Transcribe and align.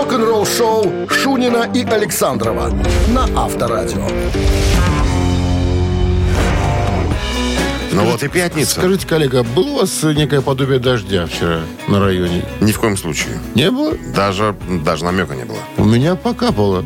Рок-н-ролл-шоу 0.00 1.10
Шунина 1.10 1.68
и 1.74 1.84
Александрова 1.84 2.72
на 3.08 3.24
Авторадио. 3.38 4.00
Ну 7.92 8.04
вот 8.06 8.22
и 8.22 8.28
пятница. 8.28 8.80
Скажите, 8.80 9.06
коллега, 9.06 9.42
было 9.42 9.68
у 9.68 9.76
вас 9.80 10.02
некое 10.02 10.40
подобие 10.40 10.78
дождя 10.78 11.26
вчера 11.26 11.60
на 11.86 12.00
районе? 12.00 12.46
Ни 12.62 12.72
в 12.72 12.80
коем 12.80 12.96
случае. 12.96 13.38
Не 13.54 13.70
было? 13.70 13.92
Даже, 14.16 14.56
даже 14.82 15.04
намека 15.04 15.34
не 15.34 15.44
было. 15.44 15.58
У 15.76 15.84
меня 15.84 16.14
покапало. 16.14 16.82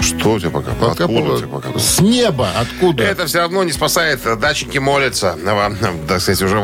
Что 0.00 0.32
у 0.32 0.40
тебя 0.40 0.50
пока? 0.50 0.72
Откуда 0.72 0.90
Покапало. 0.90 1.34
у 1.34 1.38
тебя 1.38 1.46
покапало? 1.48 1.78
С 1.78 2.00
неба. 2.00 2.48
Откуда? 2.60 3.04
Это 3.04 3.26
все 3.26 3.38
равно 3.38 3.62
не 3.62 3.70
спасает. 3.70 4.18
Дачники 4.40 4.78
молятся. 4.78 5.36
Вам, 5.40 5.76
Так 6.08 6.20
сказать, 6.20 6.42
уже 6.42 6.58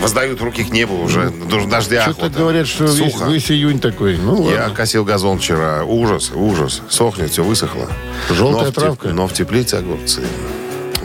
воздают 0.00 0.40
руки 0.40 0.64
к 0.64 0.70
небу. 0.72 0.96
Уже 1.02 1.30
до 1.30 1.66
дождя 1.66 2.02
Что-то 2.02 2.28
говорят, 2.30 2.66
что 2.66 2.84
весь, 2.84 3.12
Сухо. 3.12 3.24
весь 3.30 3.50
июнь 3.50 3.78
такой. 3.80 4.16
Ну, 4.16 4.50
Я 4.50 4.60
ладно. 4.62 4.74
косил 4.74 5.04
газон 5.04 5.38
вчера. 5.38 5.84
Ужас, 5.84 6.30
ужас. 6.34 6.82
Сохнет, 6.88 7.30
все 7.30 7.42
высохло. 7.44 7.88
Желтая 8.30 8.64
но 8.66 8.70
в 8.70 8.74
травка? 8.74 9.08
но 9.08 9.26
в 9.26 9.32
теплице 9.32 9.74
огурцы. 9.76 10.22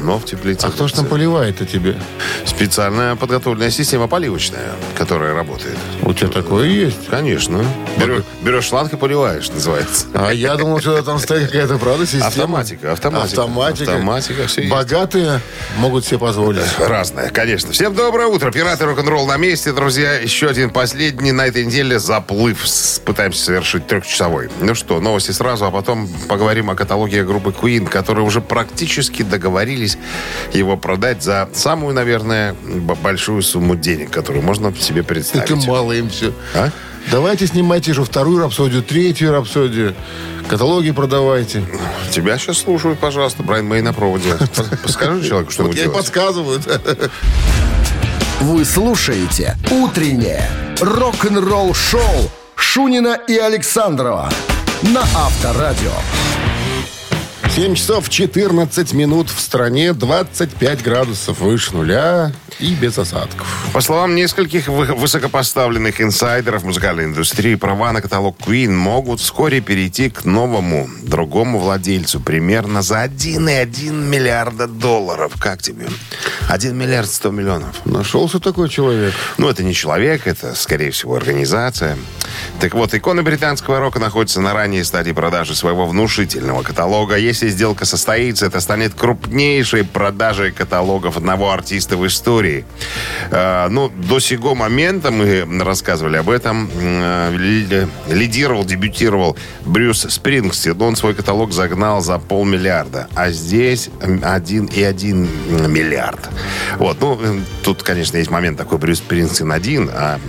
Но 0.01 0.17
в 0.17 0.25
теплице 0.25 0.65
А 0.65 0.71
кто 0.71 0.87
ж 0.87 0.93
там 0.93 1.05
поливает-то 1.05 1.65
тебе? 1.65 1.97
Специальная 2.45 3.15
подготовленная 3.15 3.69
система 3.69 4.07
поливочная, 4.07 4.71
которая 4.97 5.33
работает. 5.33 5.77
У 6.03 6.13
тебя 6.13 6.29
такое 6.29 6.67
есть? 6.67 7.07
Конечно. 7.09 7.63
Берешь, 7.97 8.23
берешь 8.41 8.65
шланг 8.65 8.93
и 8.93 8.97
поливаешь, 8.97 9.49
называется. 9.49 10.07
А 10.13 10.31
я 10.31 10.55
думал, 10.55 10.79
что 10.79 11.01
там 11.01 11.19
стоит 11.19 11.47
какая-то, 11.47 11.77
правда, 11.77 12.05
система? 12.05 12.27
Автоматика, 12.27 12.91
автоматика. 12.93 13.41
Автоматика. 13.41 13.91
Автоматика, 13.93 14.47
всё 14.47 14.61
есть. 14.61 14.71
Богатые 14.71 15.41
могут 15.77 16.05
себе 16.05 16.19
позволить. 16.19 16.63
Разное, 16.79 17.29
конечно. 17.29 17.71
Всем 17.71 17.93
доброе 17.93 18.27
утро. 18.27 18.51
Пираты 18.51 18.85
рок-н-ролл 18.85 19.27
на 19.27 19.37
месте, 19.37 19.73
друзья. 19.73 20.13
Еще 20.15 20.47
один 20.47 20.69
последний 20.69 21.31
на 21.31 21.47
этой 21.47 21.65
неделе 21.65 21.99
заплыв. 21.99 22.59
Пытаемся 23.05 23.43
совершить 23.43 23.87
трехчасовой. 23.87 24.49
Ну 24.61 24.75
что, 24.75 24.99
новости 24.99 25.31
сразу, 25.31 25.65
а 25.65 25.71
потом 25.71 26.07
поговорим 26.27 26.69
о 26.69 26.75
каталоге 26.75 27.23
группы 27.23 27.49
Queen, 27.51 27.87
которые 27.87 28.25
уже 28.25 28.41
практически 28.41 29.23
договорились 29.23 29.88
его 30.53 30.77
продать 30.77 31.23
за 31.23 31.49
самую, 31.53 31.93
наверное, 31.95 32.53
большую 33.03 33.41
сумму 33.41 33.75
денег, 33.75 34.11
которую 34.11 34.43
можно 34.43 34.73
себе 34.75 35.03
представить. 35.03 35.49
Это 35.49 35.55
мало 35.67 35.91
им 35.93 36.09
все. 36.09 36.33
А? 36.55 36.69
Давайте 37.11 37.47
снимайте 37.47 37.93
же 37.93 38.03
вторую 38.03 38.39
рапсодию, 38.43 38.83
третью 38.83 39.31
рапсодию. 39.31 39.95
Каталоги 40.47 40.91
продавайте. 40.91 41.63
Тебя 42.11 42.37
сейчас 42.37 42.59
слушают, 42.59 42.99
пожалуйста. 42.99 43.43
Брайан 43.43 43.67
Мэй 43.67 43.81
на 43.81 43.93
проводе. 43.93 44.35
Скажи 44.85 45.27
человеку, 45.27 45.51
что 45.51 45.63
Вот 45.63 45.75
я 45.75 45.81
и 45.81 45.83
делать. 45.85 45.97
подсказывают. 45.97 46.67
Вы 48.41 48.63
слушаете 48.65 49.57
«Утреннее 49.69 50.49
рок-н-ролл-шоу» 50.79 52.31
Шунина 52.55 53.17
и 53.27 53.37
Александрова 53.37 54.29
на 54.81 55.01
Авторадио. 55.01 55.91
7 57.59 57.75
часов 57.75 58.07
14 58.07 58.93
минут 58.93 59.29
в 59.29 59.37
стране, 59.41 59.91
25 59.91 60.81
градусов 60.81 61.41
выше 61.41 61.75
нуля 61.75 62.31
и 62.57 62.73
без 62.73 62.97
осадков. 62.97 63.67
По 63.73 63.81
словам 63.81 64.15
нескольких 64.15 64.69
вы- 64.69 64.93
высокопоставленных 64.93 65.99
инсайдеров 65.99 66.63
музыкальной 66.63 67.03
индустрии, 67.03 67.55
права 67.55 67.91
на 67.91 68.01
каталог 68.01 68.37
Queen 68.39 68.69
могут 68.71 69.19
вскоре 69.19 69.59
перейти 69.59 70.09
к 70.09 70.23
новому, 70.23 70.89
другому 71.03 71.59
владельцу, 71.59 72.21
примерно 72.21 72.81
за 72.81 73.01
1,1 73.01 74.07
миллиарда 74.07 74.67
долларов. 74.67 75.33
Как 75.37 75.61
тебе? 75.61 75.87
1 76.47 76.77
миллиард 76.77 77.09
100 77.09 77.31
миллионов. 77.31 77.85
Нашелся 77.85 78.39
такой 78.39 78.69
человек. 78.69 79.13
Ну, 79.37 79.49
это 79.49 79.63
не 79.63 79.73
человек, 79.73 80.27
это, 80.27 80.55
скорее 80.55 80.91
всего, 80.91 81.15
организация. 81.15 81.97
Так 82.59 82.73
вот, 82.73 82.93
иконы 82.93 83.21
британского 83.21 83.79
рока 83.79 83.99
находятся 83.99 84.39
на 84.39 84.53
ранней 84.53 84.83
стадии 84.83 85.11
продажи 85.11 85.55
своего 85.55 85.85
внушительного 85.85 86.63
каталога. 86.63 87.17
Если 87.17 87.48
сделка 87.49 87.85
состоится, 87.85 88.45
это 88.45 88.59
станет 88.59 88.93
крупнейшей 88.93 89.83
продажей 89.83 90.51
каталогов 90.51 91.17
одного 91.17 91.51
артиста 91.51 91.97
в 91.97 92.05
истории. 92.07 92.65
Э, 93.31 93.67
ну, 93.69 93.89
до 93.89 94.19
сего 94.19 94.55
момента 94.55 95.11
мы 95.11 95.45
рассказывали 95.63 96.17
об 96.17 96.29
этом. 96.29 96.69
э, 96.73 97.35
ли- 97.37 97.87
лидировал, 98.09 98.63
дебютировал 98.65 99.37
Брюс 99.65 100.05
Спрингстин. 100.09 100.81
Он 100.81 100.95
свой 100.95 101.13
каталог 101.13 101.51
загнал 101.51 102.01
за 102.01 102.17
полмиллиарда. 102.19 103.07
А 103.15 103.31
здесь 103.31 103.89
м, 104.01 104.21
1,1 104.23 105.67
миллиард. 105.67 106.29
Вот, 106.77 106.97
ну, 107.01 107.19
э, 107.21 107.39
тут, 107.63 107.83
конечно, 107.83 108.17
есть 108.17 108.29
момент 108.31 108.57
такой, 108.57 108.77
Брюс 108.77 108.99
Спрингстин 108.99 109.51
один, 109.51 109.89
а 109.93 110.19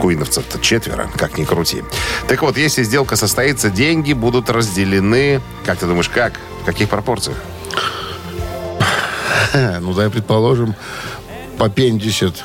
куиновцев-то 0.00 0.58
четверо, 0.60 1.08
как 1.16 1.38
ни 1.38 1.44
крути. 1.44 1.82
Так 2.28 2.42
вот, 2.42 2.56
если 2.56 2.82
сделка 2.82 3.16
состоится, 3.16 3.70
деньги 3.70 4.12
будут 4.12 4.50
разделены, 4.50 5.40
как 5.64 5.78
ты 5.78 5.86
думаешь, 5.86 6.08
как? 6.08 6.40
В 6.64 6.66
каких 6.66 6.88
пропорциях? 6.88 7.36
Ну, 9.80 9.92
да, 9.92 10.08
предположим, 10.08 10.74
по 11.58 11.68
50. 11.68 12.44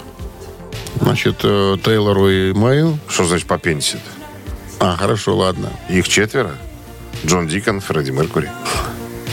Значит, 1.00 1.38
э, 1.44 1.78
Тейлору 1.84 2.30
и 2.30 2.52
Маю. 2.52 3.00
Что 3.08 3.24
значит 3.24 3.48
по 3.48 3.58
50? 3.58 4.02
А, 4.82 4.98
хорошо, 4.98 5.38
ладно. 5.38 5.70
Их 5.88 6.10
четверо. 6.10 6.52
Джон 7.26 7.48
Дикон, 7.48 7.80
Фредди 7.80 8.12
Меркури. 8.12 8.52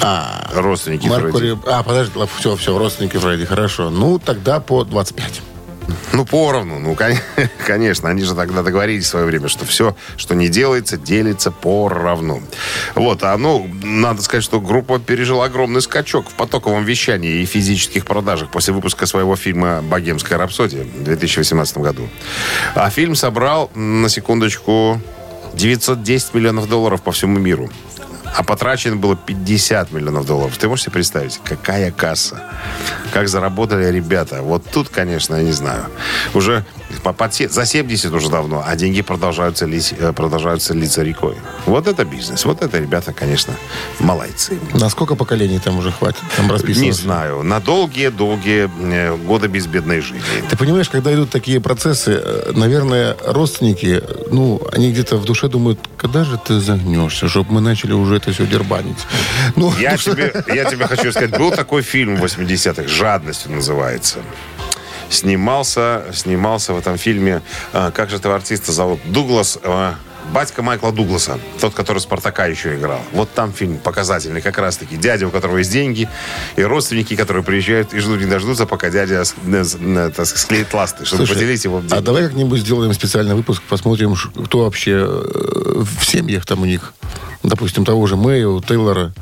А, 0.00 0.48
Родственники 0.54 1.08
Фредди. 1.08 1.22
Меркури... 1.22 1.58
А, 1.66 1.82
подожди, 1.82 2.12
все, 2.38 2.54
все, 2.54 2.78
родственники 2.78 3.16
Фредди, 3.16 3.44
хорошо. 3.44 3.90
Ну, 3.90 4.20
тогда 4.20 4.60
по 4.60 4.84
25. 4.84 5.42
Ну, 6.12 6.24
поровну. 6.24 6.78
Ну, 6.78 6.94
кон- 6.94 7.18
конечно. 7.66 8.08
Они 8.08 8.22
же 8.22 8.34
тогда 8.34 8.62
договорились 8.62 9.04
в 9.04 9.08
свое 9.08 9.26
время, 9.26 9.48
что 9.48 9.64
все, 9.64 9.96
что 10.16 10.34
не 10.34 10.48
делается, 10.48 10.96
делится 10.96 11.50
поровну. 11.50 12.42
Вот. 12.94 13.22
А, 13.22 13.36
ну, 13.36 13.68
надо 13.82 14.22
сказать, 14.22 14.44
что 14.44 14.60
группа 14.60 14.98
пережила 14.98 15.44
огромный 15.44 15.82
скачок 15.82 16.28
в 16.28 16.34
потоковом 16.34 16.84
вещании 16.84 17.40
и 17.42 17.46
физических 17.46 18.04
продажах 18.04 18.50
после 18.50 18.72
выпуска 18.74 19.06
своего 19.06 19.36
фильма 19.36 19.82
«Богемская 19.82 20.38
рапсодия» 20.38 20.84
в 20.84 21.04
2018 21.04 21.78
году. 21.78 22.08
А 22.74 22.88
фильм 22.90 23.14
собрал, 23.14 23.70
на 23.74 24.08
секундочку, 24.08 25.00
910 25.54 26.34
миллионов 26.34 26.68
долларов 26.68 27.02
по 27.02 27.12
всему 27.12 27.38
миру. 27.38 27.70
А 28.36 28.42
потрачено 28.42 28.96
было 28.96 29.16
50 29.16 29.92
миллионов 29.92 30.26
долларов. 30.26 30.58
Ты 30.58 30.68
можешь 30.68 30.84
себе 30.84 30.92
представить, 30.92 31.40
какая 31.42 31.90
касса? 31.90 32.42
Как 33.12 33.28
заработали 33.28 33.90
ребята? 33.90 34.42
Вот 34.42 34.62
тут, 34.70 34.90
конечно, 34.90 35.36
я 35.36 35.42
не 35.42 35.52
знаю. 35.52 35.86
Уже 36.34 36.64
под 37.02 37.34
се- 37.34 37.48
за 37.48 37.64
70 37.66 38.12
уже 38.12 38.28
давно, 38.28 38.62
а 38.66 38.76
деньги 38.76 39.02
продолжаются, 39.02 39.66
лить, 39.66 39.94
э, 39.98 40.12
продолжаются 40.12 40.74
литься 40.74 41.02
рекой. 41.02 41.34
Вот 41.66 41.86
это 41.86 42.04
бизнес. 42.04 42.44
Вот 42.44 42.62
это 42.62 42.78
ребята, 42.78 43.12
конечно, 43.12 43.54
малайцы. 44.00 44.58
На 44.74 44.90
сколько 44.90 45.14
поколений 45.16 45.58
там 45.58 45.78
уже 45.78 45.90
хватит? 45.92 46.22
Там. 46.36 46.50
Не 46.66 46.92
знаю. 46.92 47.42
На 47.42 47.60
долгие-долгие 47.60 48.68
э, 48.80 49.16
годы 49.16 49.48
безбедной 49.48 50.00
жизни. 50.00 50.42
Ты 50.50 50.56
понимаешь, 50.56 50.88
когда 50.88 51.12
идут 51.12 51.30
такие 51.30 51.60
процессы, 51.60 52.12
э, 52.22 52.52
наверное, 52.54 53.16
родственники, 53.26 54.02
ну, 54.30 54.60
они 54.72 54.92
где-то 54.92 55.16
в 55.16 55.24
душе 55.24 55.48
думают, 55.48 55.78
когда 55.96 56.24
же 56.24 56.38
ты 56.38 56.60
загнешься, 56.60 57.28
чтобы 57.28 57.52
мы 57.54 57.60
начали 57.60 57.92
уже 57.92 58.16
это 58.16 58.32
все 58.32 58.46
дербанить. 58.46 58.98
Ну, 59.56 59.72
Я 59.80 59.96
тебе, 59.96 60.32
я 60.54 60.64
тебе 60.64 60.86
хочу 60.86 61.10
сказать, 61.12 61.30
был 61.38 61.50
такой 61.50 61.82
фильм 61.82 62.16
в 62.16 62.24
80-х, 62.24 62.88
«Жадностью» 62.88 63.52
называется. 63.52 64.18
Снимался, 65.08 66.04
снимался 66.12 66.72
в 66.72 66.78
этом 66.78 66.98
фильме, 66.98 67.42
э, 67.72 67.90
как 67.94 68.10
же 68.10 68.16
этого 68.16 68.34
артиста 68.34 68.72
зовут? 68.72 69.00
Дуглас, 69.04 69.58
э, 69.62 69.92
батька 70.32 70.62
Майкла 70.62 70.92
Дугласа, 70.92 71.38
тот, 71.60 71.74
который 71.74 71.98
Спартака 71.98 72.46
еще 72.46 72.74
играл. 72.74 73.00
Вот 73.12 73.30
там 73.32 73.52
фильм 73.52 73.78
показательный, 73.78 74.40
как 74.40 74.58
раз-таки. 74.58 74.96
Дядя, 74.96 75.26
у 75.28 75.30
которого 75.30 75.58
есть 75.58 75.70
деньги, 75.70 76.08
и 76.56 76.62
родственники, 76.62 77.14
которые 77.14 77.44
приезжают 77.44 77.94
и 77.94 78.00
ждут, 78.00 78.20
не 78.20 78.26
дождутся, 78.26 78.66
пока 78.66 78.90
дядя 78.90 79.22
э, 79.46 80.10
так 80.14 80.26
склеит 80.26 80.74
ласты, 80.74 81.04
чтобы 81.04 81.26
Слушай, 81.26 81.34
поделить 81.34 81.64
его 81.64 81.78
а 81.78 81.82
деньги. 81.82 82.04
давай 82.04 82.24
как-нибудь 82.24 82.60
сделаем 82.60 82.92
специальный 82.92 83.34
выпуск, 83.34 83.62
посмотрим, 83.68 84.14
кто 84.44 84.64
вообще 84.64 85.04
в 85.04 86.04
семьях 86.04 86.44
там 86.46 86.62
у 86.62 86.66
них. 86.66 86.92
Допустим, 87.42 87.84
того 87.84 88.06
же 88.06 88.16
Мэйо, 88.16 88.60
Тейлора. 88.60 89.12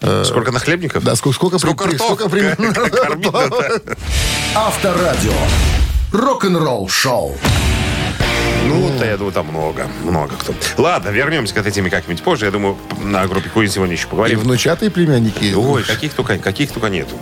Э, 0.00 0.24
Сколько 0.24 0.52
нахлебников? 0.52 1.02
Да, 1.02 1.16
сколько, 1.16 1.34
сколько, 1.36 1.58
Сколько 1.58 1.84
при- 1.84 1.94
ртов? 1.96 2.06
сколько 2.06 2.28
примерно. 2.28 2.72
Авторадио. 4.54 5.32
Рок-н-ролл 6.12 6.88
шоу. 6.88 7.36
Ну, 8.68 8.90
да, 8.98 9.06
я 9.06 9.16
думаю, 9.16 9.32
там 9.32 9.46
много, 9.46 9.86
много 10.04 10.34
кто. 10.36 10.54
Ладно, 10.76 11.08
вернемся 11.08 11.54
к 11.54 11.56
этой 11.58 11.72
теме 11.72 11.90
как-нибудь 11.90 12.22
позже. 12.22 12.44
Я 12.44 12.50
думаю, 12.50 12.76
на 13.02 13.26
группе 13.26 13.50
Queen 13.54 13.68
сегодня 13.68 13.94
еще 13.94 14.06
И 14.06 14.10
поговорим. 14.10 14.38
внучатые 14.40 14.90
племянники. 14.90 15.54
Ой, 15.54 15.82
каких 15.84 16.12
только, 16.12 16.38
каких 16.38 16.70
только 16.72 16.88
нету. 16.88 17.14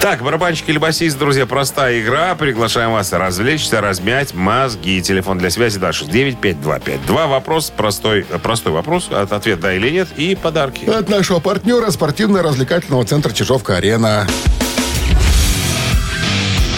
Так, 0.00 0.22
барабанщик 0.22 0.68
или 0.68 0.78
басист, 0.78 1.18
друзья, 1.18 1.46
простая 1.46 2.00
игра. 2.00 2.34
Приглашаем 2.34 2.92
вас 2.92 3.12
развлечься, 3.12 3.80
размять 3.80 4.34
мозги. 4.34 5.02
Телефон 5.02 5.38
для 5.38 5.50
связи 5.50 5.78
дальше 5.78 6.04
95252. 6.04 7.26
Вопрос 7.26 7.72
простой, 7.76 8.24
простой 8.42 8.72
вопрос. 8.72 9.08
От 9.10 9.32
ответ 9.32 9.60
да 9.60 9.74
или 9.74 9.90
нет. 9.90 10.08
И 10.16 10.34
подарки. 10.40 10.84
От 10.88 11.08
нашего 11.08 11.40
партнера 11.40 11.90
спортивно-развлекательного 11.90 13.04
центра 13.04 13.32
Чижовка-Арена. 13.32 14.26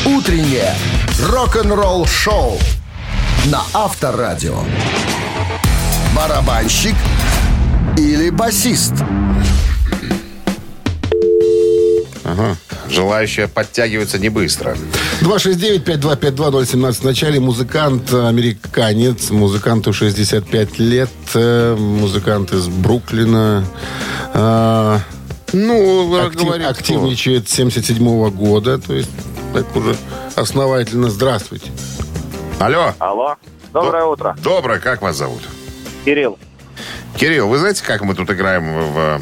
Утреннее 0.05 0.73
рок-н-ролл 1.21 2.07
шоу 2.07 2.59
на 3.47 3.63
Авторадио. 3.75 4.59
Барабанщик 6.15 6.95
или 7.97 8.31
басист? 8.31 8.93
Ага. 12.25 12.57
Желающие 12.91 13.47
подтягиваются 13.49 14.19
не 14.19 14.29
быстро. 14.29 14.77
269-5252-017 15.21 16.93
в 17.01 17.05
начале. 17.05 17.41
Музыкант, 17.41 18.13
американец, 18.13 19.31
музыканту 19.31 19.93
65 19.93 20.79
лет, 20.79 21.11
э, 21.35 21.77
музыкант 21.77 22.53
из 22.53 22.67
Бруклина. 22.69 23.65
э, 24.35 24.99
Ну, 25.53 26.17
актив- 26.27 26.47
говорит, 26.47 26.67
активничает 26.67 27.49
с 27.49 27.53
77 27.53 28.31
года, 28.31 28.79
то 28.79 28.93
есть 28.93 29.11
так 29.55 29.75
уже 29.77 29.97
основательно. 30.35 31.11
Здравствуйте. 31.11 31.71
Алло. 32.59 32.95
Алло. 32.99 33.37
Доброе 33.73 34.05
Д- 34.05 34.09
утро. 34.09 34.37
Доброе, 34.43 34.79
как 34.81 35.03
вас 35.03 35.17
зовут? 35.17 35.43
Кирилл. 36.05 36.39
Кирилл, 37.17 37.49
вы 37.49 37.59
знаете, 37.59 37.85
как 37.85 38.03
мы 38.03 38.15
тут 38.15 38.31
играем 38.31 38.93
в 38.93 39.21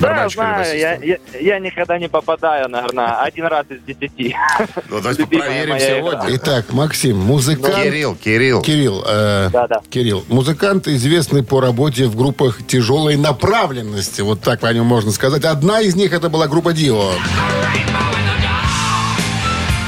Да, 0.00 0.28
знаю, 0.28 0.78
я, 0.78 0.94
я, 0.94 1.16
я 1.40 1.58
никогда 1.58 1.98
не 1.98 2.08
попадаю, 2.08 2.68
наверное, 2.68 3.20
один 3.22 3.46
раз 3.46 3.66
из 3.70 3.80
десяти. 3.82 4.36
Ну, 4.88 5.00
давайте 5.00 5.26
проверим 5.26 5.78
сегодня. 5.80 6.20
игра. 6.20 6.36
Итак, 6.36 6.72
Максим, 6.72 7.18
музыкант... 7.18 7.74
Кирилл, 7.74 8.14
Кирилл. 8.14 8.62
Кирилл, 8.62 9.04
э. 9.06 9.50
Кирилл, 9.90 10.24
музыкант, 10.28 10.86
известный 10.86 11.42
по 11.42 11.60
работе 11.60 12.06
в 12.06 12.14
группах 12.16 12.64
тяжелой 12.66 13.16
направленности. 13.16 14.20
Вот 14.20 14.42
так 14.42 14.60
по 14.60 14.72
нем 14.72 14.86
можно 14.86 15.10
сказать. 15.10 15.44
Одна 15.44 15.80
из 15.80 15.96
них 15.96 16.12
это 16.12 16.28
была 16.28 16.46
группа 16.46 16.72
Дио. 16.72 17.10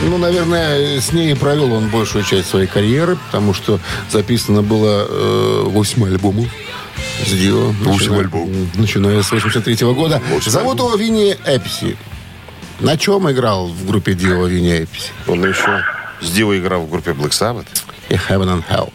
Ну, 0.03 0.17
наверное, 0.17 1.01
с 1.01 1.13
ней 1.13 1.35
провел 1.35 1.73
он 1.73 1.89
большую 1.89 2.23
часть 2.25 2.49
своей 2.49 2.67
карьеры, 2.69 3.17
потому 3.27 3.53
что 3.53 3.81
записано 4.11 4.63
было 4.63 5.07
э, 5.09 5.63
8 5.67 6.05
альбомов 6.05 6.47
с 7.27 7.31
Дио. 7.31 7.67
Восемь 7.83 7.93
начиная- 7.93 8.21
альбомов. 8.21 8.77
Начиная 8.77 9.23
с 9.23 9.31
83 9.33 9.87
года. 9.95 10.23
Восемь 10.31 10.51
Зовут 10.53 10.79
его 10.79 10.95
Винни 10.95 11.37
Эпси. 11.45 11.97
На 12.79 12.97
чем 12.97 13.29
играл 13.31 13.67
в 13.69 13.87
группе 13.87 14.15
Дио 14.15 14.47
Винни 14.47 14.85
Эпси? 14.85 15.11
Он 15.27 15.45
еще 15.45 15.83
с 16.21 16.31
Дио 16.31 16.57
играл 16.57 16.83
в 16.83 16.91
группе 16.91 17.11
Black 17.11 17.31
Sabbath. 17.31 17.67
И 18.09 18.15
Heaven 18.15 18.47
and 18.63 18.65
Hell. 18.71 18.93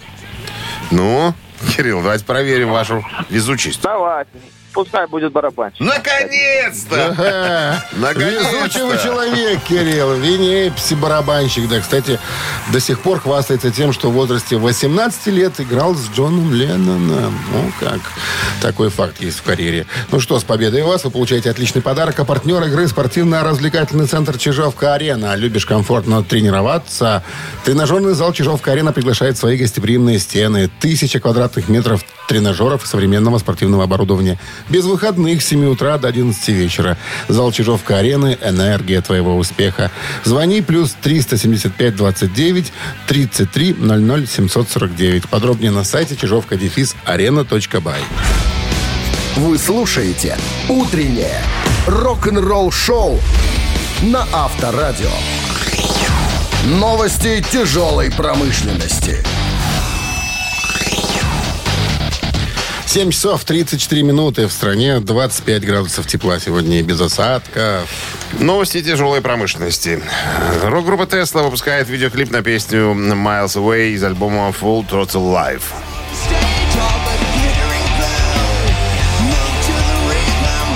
Ну, 0.91 1.33
Кирилл, 1.75 2.01
давайте 2.01 2.23
проверим 2.23 2.71
вашу 2.71 3.05
везучесть. 3.29 3.81
Давайте. 3.81 4.29
Пускай 4.73 5.07
будет 5.07 5.31
барабанщик. 5.31 5.79
Наконец-то! 5.79 7.79
Вы 7.93 8.97
человек, 8.97 9.59
Кирилл. 9.67 10.15
Винни 10.15 10.67
Эпси 10.67 10.95
барабанщик. 10.95 11.69
Да, 11.69 11.79
кстати, 11.79 12.19
до 12.71 12.79
сих 12.79 13.01
пор 13.01 13.19
хвастается 13.19 13.71
тем, 13.71 13.93
что 13.93 14.09
в 14.09 14.13
возрасте 14.13 14.57
18 14.57 15.27
лет 15.27 15.59
играл 15.59 15.95
с 15.95 16.09
Джоном 16.09 16.53
Ленноном. 16.53 17.39
Ну, 17.51 17.71
как. 17.79 17.99
Такой 18.61 18.89
факт 18.89 19.21
есть 19.21 19.39
в 19.39 19.43
карьере. 19.43 19.85
Ну 20.11 20.19
что, 20.19 20.39
с 20.39 20.43
победой 20.43 20.83
вас. 20.83 21.03
Вы 21.03 21.11
получаете 21.11 21.51
отличный 21.51 21.81
подарок. 21.81 22.19
А 22.19 22.25
партнер 22.25 22.63
игры 22.63 22.87
спортивно-развлекательный 22.87 24.07
центр 24.07 24.37
Чижовка-Арена. 24.37 25.35
Любишь 25.35 25.65
комфортно 25.65 26.23
тренироваться? 26.23 27.23
Тренажерный 27.63 28.13
зал 28.13 28.33
Чижовка-Арена 28.33 28.91
приглашает 28.91 29.37
в 29.37 29.39
свои 29.39 29.57
гостеприимные 29.57 30.19
стены. 30.19 30.69
Тысяча 30.79 31.19
квадратных 31.19 31.69
метров 31.69 32.03
тренажеров 32.27 32.83
и 32.83 32.87
современного 32.87 33.37
спортивного 33.37 33.83
оборудования. 33.83 34.39
Без 34.69 34.85
выходных 34.85 35.41
с 35.41 35.47
7 35.47 35.65
утра 35.65 35.97
до 35.97 36.07
11 36.07 36.47
вечера. 36.49 36.97
Зал 37.27 37.51
Чижовка-Арены– 37.51 38.37
энергия 38.43 39.01
твоего 39.01 39.37
успеха. 39.37 39.91
Звони 40.23 40.61
плюс 40.61 40.95
375 41.01 41.95
29 41.95 42.73
33 43.07 43.75
00 43.79 44.27
749. 44.27 45.29
Подробнее 45.29 45.71
на 45.71 45.83
сайте 45.83 46.15
чижовка-дефис 46.15 46.95
арена.бай. 47.05 48.01
Вы 49.35 49.57
слушаете 49.57 50.37
«Утреннее 50.69 51.41
рок-н-ролл-шоу» 51.87 53.19
на 54.03 54.27
Авторадио. 54.31 55.09
Новости 56.65 57.43
тяжелой 57.51 58.11
промышленности. 58.11 59.23
7 62.93 63.09
часов 63.09 63.43
34 63.43 64.03
минуты 64.03 64.45
в 64.45 64.51
стране, 64.51 64.99
25 64.99 65.65
градусов 65.65 66.05
тепла 66.05 66.39
сегодня 66.39 66.83
без 66.83 67.01
осадков. 67.01 67.89
Новости 68.39 68.83
тяжелой 68.83 69.19
промышленности. 69.19 69.99
Рок-группа 70.61 71.01
Tesla 71.01 71.41
выпускает 71.41 71.89
видеоклип 71.89 72.29
на 72.29 72.43
песню 72.43 72.93
Miles 72.93 73.55
Away 73.55 73.93
из 73.93 74.03
альбома 74.03 74.53
Full 74.61 74.87
Throttle 74.87 75.33
Live. 75.33 75.63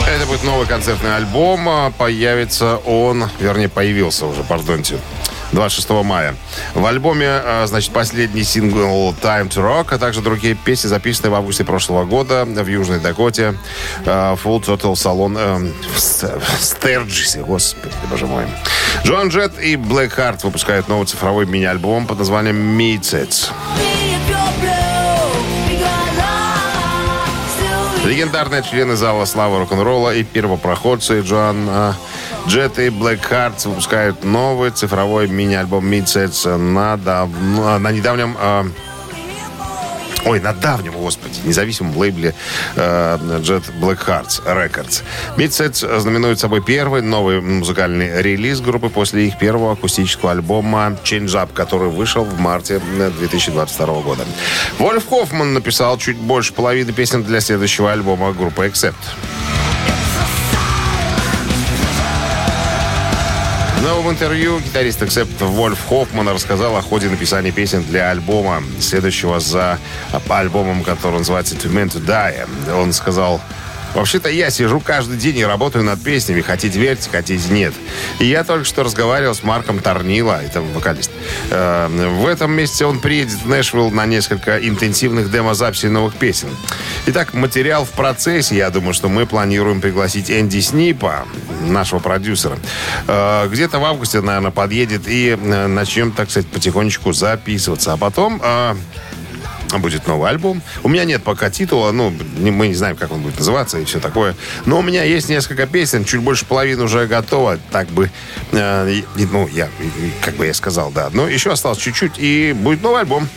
Это 0.07 0.25
будет 0.25 0.43
новый 0.43 0.65
концертный 0.65 1.15
альбом. 1.15 1.93
Появится 1.99 2.77
он, 2.77 3.29
вернее, 3.39 3.69
появился 3.69 4.25
уже, 4.25 4.41
пардонте, 4.41 4.97
26 5.53 5.89
мая. 6.03 6.35
В 6.73 6.85
альбоме, 6.85 7.27
а, 7.29 7.65
значит, 7.67 7.91
последний 7.93 8.43
сингл 8.43 9.13
Time 9.21 9.49
to 9.49 9.63
Rock, 9.63 9.87
а 9.91 9.97
также 9.97 10.21
другие 10.21 10.55
песни, 10.55 10.87
записанные 10.87 11.31
в 11.31 11.35
августе 11.35 11.63
прошлого 11.63 12.05
года 12.05 12.45
в 12.45 12.67
Южной 12.67 12.99
Дакоте. 12.99 13.55
а, 14.05 14.35
Full 14.35 14.61
Total 14.63 14.93
Salon 14.93 15.37
э, 15.37 15.71
в 15.95 15.99
Ст- 15.99 16.23
в 16.37 16.63
Стерджисе, 16.63 17.39
господи, 17.41 17.93
боже 18.09 18.27
мой. 18.27 18.43
Джон 19.05 19.29
Джет 19.29 19.57
и 19.59 19.75
Black 19.75 20.15
Heart 20.17 20.39
выпускают 20.43 20.87
новый 20.89 21.05
цифровой 21.07 21.45
мини-альбом 21.45 22.07
под 22.07 22.19
названием 22.19 22.77
Meetsets. 22.77 23.49
Легендарные 28.05 28.63
члены 28.63 28.95
зала 28.95 29.25
славы 29.25 29.59
рок-н-ролла 29.59 30.13
и 30.15 30.23
первопроходцы 30.23 31.21
Джоан 31.21 31.67
Джет 32.47 32.79
и 32.79 32.87
Black 32.87 33.19
Hearts 33.29 33.67
выпускают 33.67 34.23
новый 34.23 34.71
цифровой 34.71 35.27
мини-альбом 35.27 35.85
Midsets 35.91 36.55
на, 36.57 36.95
дав- 36.97 37.29
на, 37.79 37.91
недавнем... 37.91 38.35
а, 38.39 38.65
Ой, 40.25 40.39
на 40.41 40.51
давнем, 40.53 40.93
господи, 40.93 41.39
независимом 41.45 41.95
лейбле 41.97 42.33
э, 42.75 43.17
Jet 43.41 43.63
Black 43.79 43.99
Hearts 44.05 44.41
Records. 44.45 45.03
Midsets 45.37 45.99
знаменует 45.99 46.39
собой 46.39 46.61
первый 46.61 47.01
новый 47.01 47.39
музыкальный 47.39 48.21
релиз 48.21 48.59
группы 48.59 48.89
после 48.89 49.27
их 49.27 49.37
первого 49.37 49.73
акустического 49.73 50.31
альбома 50.31 50.97
Change 51.03 51.27
Up, 51.33 51.53
который 51.53 51.89
вышел 51.89 52.23
в 52.25 52.39
марте 52.39 52.81
э, 52.99 53.11
2022 53.19 53.85
года. 54.01 54.25
Вольф 54.79 55.07
Хоффман 55.07 55.53
написал 55.53 55.97
чуть 55.97 56.17
больше 56.17 56.51
половины 56.53 56.91
песен 56.91 57.23
для 57.23 57.39
следующего 57.39 57.91
альбома 57.91 58.33
группы 58.33 58.65
Accept. 58.67 58.95
В 64.07 64.09
интервью 64.09 64.61
гитарист 64.61 65.01
Accept 65.01 65.43
Вольф 65.43 65.79
Хоффман 65.89 66.29
рассказал 66.29 66.77
о 66.77 66.81
ходе 66.81 67.09
написания 67.09 67.51
песен 67.51 67.83
для 67.83 68.09
альбома, 68.09 68.63
следующего 68.79 69.41
за 69.41 69.79
альбомом, 70.29 70.85
который 70.85 71.17
называется 71.19 71.55
«To 71.55 71.69
Meant 71.69 71.91
to 71.91 72.05
Die». 72.05 72.73
Он 72.73 72.93
сказал, 72.93 73.41
Вообще-то 73.97 74.29
я 74.29 74.51
сижу 74.51 74.79
каждый 74.79 75.17
день 75.17 75.39
и 75.39 75.43
работаю 75.43 75.83
над 75.83 76.03
песнями. 76.03 76.41
Хотите 76.41 76.77
верьте, 76.77 77.09
хотите 77.09 77.51
нет. 77.51 77.73
И 78.19 78.25
я 78.25 78.43
только 78.43 78.63
что 78.63 78.83
разговаривал 78.83 79.33
с 79.33 79.41
Марком 79.41 79.79
Торнило, 79.79 80.39
это 80.39 80.61
вокалист. 80.61 81.09
Э, 81.49 81.87
В 81.89 82.27
этом 82.27 82.51
месяце 82.51 82.85
он 82.85 82.99
приедет 82.99 83.39
в 83.43 83.49
Нэшвилл 83.49 83.89
на 83.89 84.05
несколько 84.05 84.59
интенсивных 84.59 85.31
демозаписей 85.31 85.89
новых 85.89 86.13
песен. 86.13 86.49
Итак, 87.07 87.33
материал 87.33 87.85
в 87.85 87.89
процессе. 87.89 88.55
Я 88.55 88.69
думаю, 88.69 88.93
что 88.93 89.09
мы 89.09 89.25
планируем 89.25 89.81
пригласить 89.81 90.29
Энди 90.29 90.59
Снипа, 90.59 91.25
нашего 91.65 91.97
продюсера. 91.97 92.59
Э, 93.07 93.47
Где-то 93.51 93.79
в 93.79 93.85
августе, 93.85 94.21
наверное, 94.21 94.51
подъедет 94.51 95.07
и 95.07 95.29
э, 95.29 95.67
начнем, 95.67 96.11
так 96.11 96.29
сказать, 96.29 96.47
потихонечку 96.51 97.13
записываться. 97.13 97.93
А 97.93 97.97
потом... 97.97 98.41
будет 99.79 100.07
новый 100.07 100.29
альбом. 100.29 100.61
У 100.83 100.89
меня 100.89 101.05
нет 101.05 101.23
пока 101.23 101.49
титула, 101.49 101.91
ну, 101.91 102.13
мы 102.37 102.67
не 102.67 102.75
знаем, 102.75 102.95
как 102.95 103.11
он 103.11 103.21
будет 103.21 103.37
называться 103.37 103.79
и 103.79 103.85
все 103.85 103.99
такое. 103.99 104.35
Но 104.65 104.79
у 104.79 104.81
меня 104.81 105.03
есть 105.03 105.29
несколько 105.29 105.67
песен, 105.67 106.05
чуть 106.05 106.21
больше 106.21 106.45
половины 106.45 106.83
уже 106.83 107.05
готово. 107.07 107.59
Так 107.71 107.87
бы, 107.89 108.09
э, 108.51 109.01
ну, 109.15 109.47
я, 109.47 109.69
как 110.21 110.35
бы 110.35 110.45
я 110.45 110.53
сказал, 110.53 110.91
да. 110.91 111.09
Но 111.11 111.27
еще 111.27 111.51
осталось 111.51 111.79
чуть-чуть, 111.79 112.13
и 112.17 112.53
будет 112.53 112.81
новый 112.81 113.01
альбом. 113.01 113.27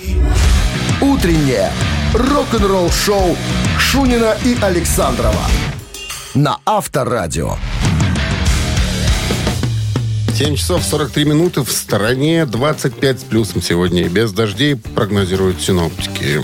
«Утреннее 1.01 1.73
рок-н-ролл-шоу» 2.15 3.37
Шунина 3.79 4.37
и 4.45 4.57
Александрова 4.61 5.47
на 6.35 6.59
Авторадио. 6.65 7.57
7 10.41 10.57
часов 10.57 10.83
43 10.83 11.27
минуты 11.27 11.61
в 11.61 11.71
стороне, 11.71 12.47
25 12.47 13.21
с 13.21 13.25
плюсом 13.25 13.61
сегодня. 13.61 14.09
Без 14.09 14.33
дождей 14.33 14.75
прогнозируют 14.75 15.61
синоптики. 15.61 16.41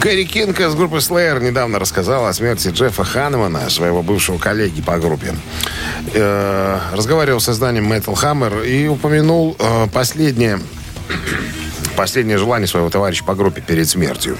Кэрри 0.00 0.24
Кинг 0.24 0.58
из 0.58 0.74
группы 0.74 0.96
Slayer 0.96 1.40
недавно 1.40 1.78
рассказал 1.78 2.26
о 2.26 2.32
смерти 2.32 2.70
Джеффа 2.70 3.04
Ханемана, 3.04 3.70
своего 3.70 4.02
бывшего 4.02 4.38
коллеги 4.38 4.82
по 4.82 4.98
группе. 4.98 5.36
Э, 6.12 6.80
разговаривал 6.92 7.38
с 7.38 7.48
изданием 7.48 7.92
Metal 7.92 8.20
Hammer 8.20 8.68
и 8.68 8.88
упомянул 8.88 9.54
э, 9.60 9.86
последнее 9.92 10.58
последнее 11.98 12.38
желание 12.38 12.68
своего 12.68 12.90
товарища 12.90 13.24
по 13.24 13.34
группе 13.34 13.60
перед 13.60 13.88
смертью. 13.88 14.38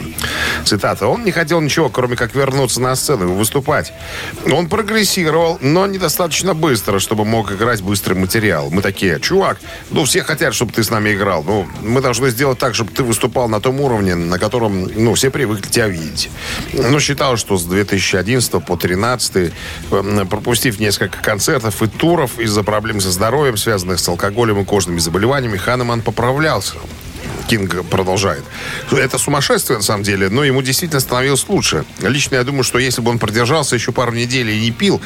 Цитата. 0.64 1.08
Он 1.08 1.24
не 1.24 1.32
хотел 1.32 1.60
ничего, 1.60 1.88
кроме 1.88 2.14
как 2.14 2.32
вернуться 2.36 2.80
на 2.80 2.94
сцену 2.94 3.24
и 3.24 3.36
выступать. 3.36 3.92
Он 4.48 4.68
прогрессировал, 4.68 5.58
но 5.60 5.84
недостаточно 5.88 6.54
быстро, 6.54 7.00
чтобы 7.00 7.24
мог 7.24 7.50
играть 7.50 7.82
быстрый 7.82 8.14
материал. 8.14 8.70
Мы 8.70 8.80
такие, 8.80 9.18
чувак, 9.18 9.58
ну 9.90 10.04
все 10.04 10.22
хотят, 10.22 10.54
чтобы 10.54 10.72
ты 10.72 10.84
с 10.84 10.90
нами 10.90 11.14
играл. 11.14 11.42
Ну, 11.42 11.66
мы 11.82 12.00
должны 12.00 12.30
сделать 12.30 12.60
так, 12.60 12.76
чтобы 12.76 12.92
ты 12.92 13.02
выступал 13.02 13.48
на 13.48 13.60
том 13.60 13.80
уровне, 13.80 14.14
на 14.14 14.38
котором, 14.38 14.84
ну, 14.94 15.14
все 15.14 15.30
привыкли 15.30 15.68
тебя 15.68 15.88
видеть. 15.88 16.30
Но 16.74 17.00
считал, 17.00 17.36
что 17.36 17.56
с 17.56 17.64
2011 17.64 18.52
по 18.52 18.76
2013, 18.76 19.52
пропустив 20.30 20.78
несколько 20.78 21.20
концертов 21.20 21.82
и 21.82 21.88
туров 21.88 22.38
из-за 22.38 22.62
проблем 22.62 23.00
со 23.00 23.10
здоровьем, 23.10 23.56
связанных 23.56 23.98
с 23.98 24.08
алкоголем 24.08 24.60
и 24.60 24.64
кожными 24.64 25.00
заболеваниями, 25.00 25.56
Ханеман 25.56 26.02
поправлялся. 26.02 26.76
Кинг 27.48 27.84
продолжает. 27.88 28.44
Это 28.92 29.18
сумасшествие, 29.18 29.78
на 29.78 29.82
самом 29.82 30.02
деле, 30.04 30.28
но 30.28 30.44
ему 30.44 30.62
действительно 30.62 31.00
становилось 31.00 31.48
лучше. 31.48 31.84
Лично 32.00 32.36
я 32.36 32.44
думаю, 32.44 32.62
что 32.62 32.78
если 32.78 33.00
бы 33.00 33.10
он 33.10 33.18
продержался 33.18 33.74
еще 33.74 33.90
пару 33.90 34.12
недель 34.12 34.50
и 34.50 34.60
не 34.60 34.70
пил, 34.70 35.00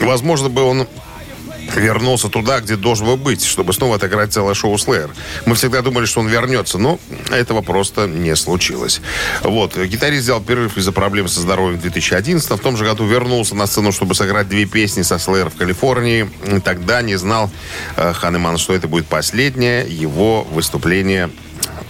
возможно 0.00 0.48
бы 0.48 0.62
он 0.62 0.86
вернулся 1.74 2.28
туда, 2.28 2.60
где 2.60 2.76
должен 2.76 3.06
был 3.06 3.16
быть, 3.16 3.44
чтобы 3.44 3.72
снова 3.72 3.96
отыграть 3.96 4.32
целое 4.32 4.54
шоу 4.54 4.74
Slayer. 4.76 5.10
Мы 5.46 5.54
всегда 5.54 5.82
думали, 5.82 6.06
что 6.06 6.20
он 6.20 6.28
вернется, 6.28 6.78
но 6.78 6.98
этого 7.30 7.62
просто 7.62 8.06
не 8.06 8.36
случилось. 8.36 9.00
Вот. 9.42 9.76
Гитарист 9.76 10.24
сделал 10.24 10.40
перерыв 10.40 10.76
из-за 10.76 10.92
проблем 10.92 11.28
со 11.28 11.40
здоровьем 11.40 11.78
в 11.78 11.82
2011 11.82 12.48
В 12.48 12.58
том 12.58 12.76
же 12.76 12.84
году 12.84 13.06
вернулся 13.06 13.54
на 13.54 13.66
сцену, 13.66 13.92
чтобы 13.92 14.14
сыграть 14.14 14.48
две 14.48 14.66
песни 14.66 15.02
со 15.02 15.16
Slayer 15.16 15.50
в 15.50 15.56
Калифорнии. 15.56 16.30
Тогда 16.64 17.02
не 17.02 17.16
знал 17.16 17.50
э, 17.96 18.12
Ханеман, 18.12 18.58
что 18.58 18.74
это 18.74 18.88
будет 18.88 19.06
последнее 19.06 19.86
его 19.88 20.44
выступление 20.44 21.30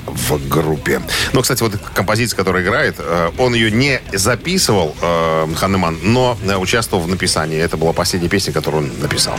в 0.06 0.48
группе. 0.48 1.02
Ну, 1.32 1.42
кстати, 1.42 1.62
вот 1.62 1.72
композиция, 1.94 2.36
которая 2.36 2.62
играет, 2.62 2.96
э, 2.98 3.30
он 3.38 3.54
ее 3.54 3.70
не 3.70 4.00
записывал, 4.12 4.94
э, 5.00 5.48
Ханеман, 5.56 5.98
но 6.02 6.36
э, 6.42 6.56
участвовал 6.56 7.04
в 7.04 7.08
написании. 7.08 7.58
Это 7.58 7.76
была 7.76 7.92
последняя 7.92 8.28
песня, 8.28 8.52
которую 8.52 8.84
он 8.84 9.00
написал. 9.00 9.34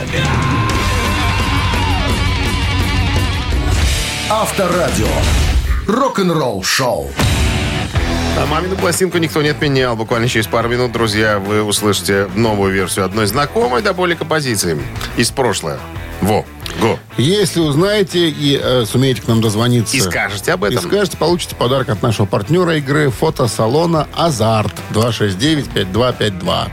Авторадио. 4.30 5.08
Рок-н-ролл 5.86 6.62
шоу. 6.62 7.10
А 8.36 8.46
мамину 8.46 8.76
пластинку 8.76 9.18
никто 9.18 9.42
не 9.42 9.48
отменял. 9.48 9.96
Буквально 9.96 10.28
через 10.28 10.46
пару 10.46 10.68
минут, 10.68 10.92
друзья, 10.92 11.38
вы 11.38 11.62
услышите 11.62 12.28
новую 12.36 12.72
версию 12.72 13.06
одной 13.06 13.26
знакомой 13.26 13.82
до 13.82 13.94
боли 13.94 14.14
композиции 14.14 14.78
из 15.16 15.30
прошлого. 15.30 15.80
Во, 16.20 16.44
го. 16.78 16.98
Если 17.16 17.60
узнаете 17.60 18.28
и 18.28 18.58
э, 18.62 18.84
сумеете 18.86 19.22
к 19.22 19.28
нам 19.28 19.40
дозвониться... 19.40 19.96
И 19.96 20.00
скажете 20.00 20.52
об 20.52 20.64
этом. 20.64 20.78
И 20.78 20.82
скажете, 20.82 21.16
получите 21.16 21.54
подарок 21.56 21.88
от 21.88 22.02
нашего 22.02 22.26
партнера 22.26 22.76
игры 22.76 23.10
фотосалона 23.10 24.06
«Азарт» 24.14 24.72
269-5252. 24.92 26.68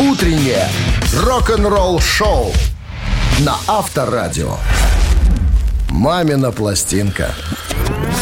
Утреннее 0.00 0.68
рок-н-ролл 1.14 2.00
шоу 2.00 2.52
на 3.40 3.56
Авторадио. 3.66 4.56
«Мамина 5.90 6.52
пластинка». 6.52 7.34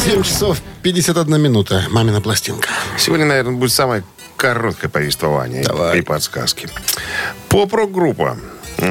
7 0.04 0.22
часов 0.22 0.62
51 0.82 1.40
минута. 1.40 1.84
Мамина 1.90 2.20
пластинка. 2.20 2.68
Сегодня, 2.96 3.26
наверное, 3.26 3.56
будет 3.56 3.72
самое 3.72 4.04
короткое 4.36 4.88
повествование 4.88 5.64
Давай. 5.64 5.98
и 5.98 6.02
подсказки. 6.02 6.68
Поп-рок-группа. 7.48 8.36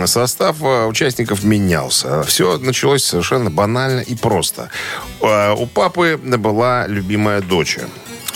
Состав 0.06 0.62
э, 0.62 0.86
участников 0.86 1.44
менялся. 1.44 2.24
Все 2.24 2.58
началось 2.58 3.04
совершенно 3.04 3.50
банально 3.50 4.00
и 4.00 4.16
просто. 4.16 4.70
Э, 5.22 5.54
У 5.54 5.68
папы 5.68 6.18
была 6.18 6.88
любимая 6.88 7.42
дочь. 7.42 7.78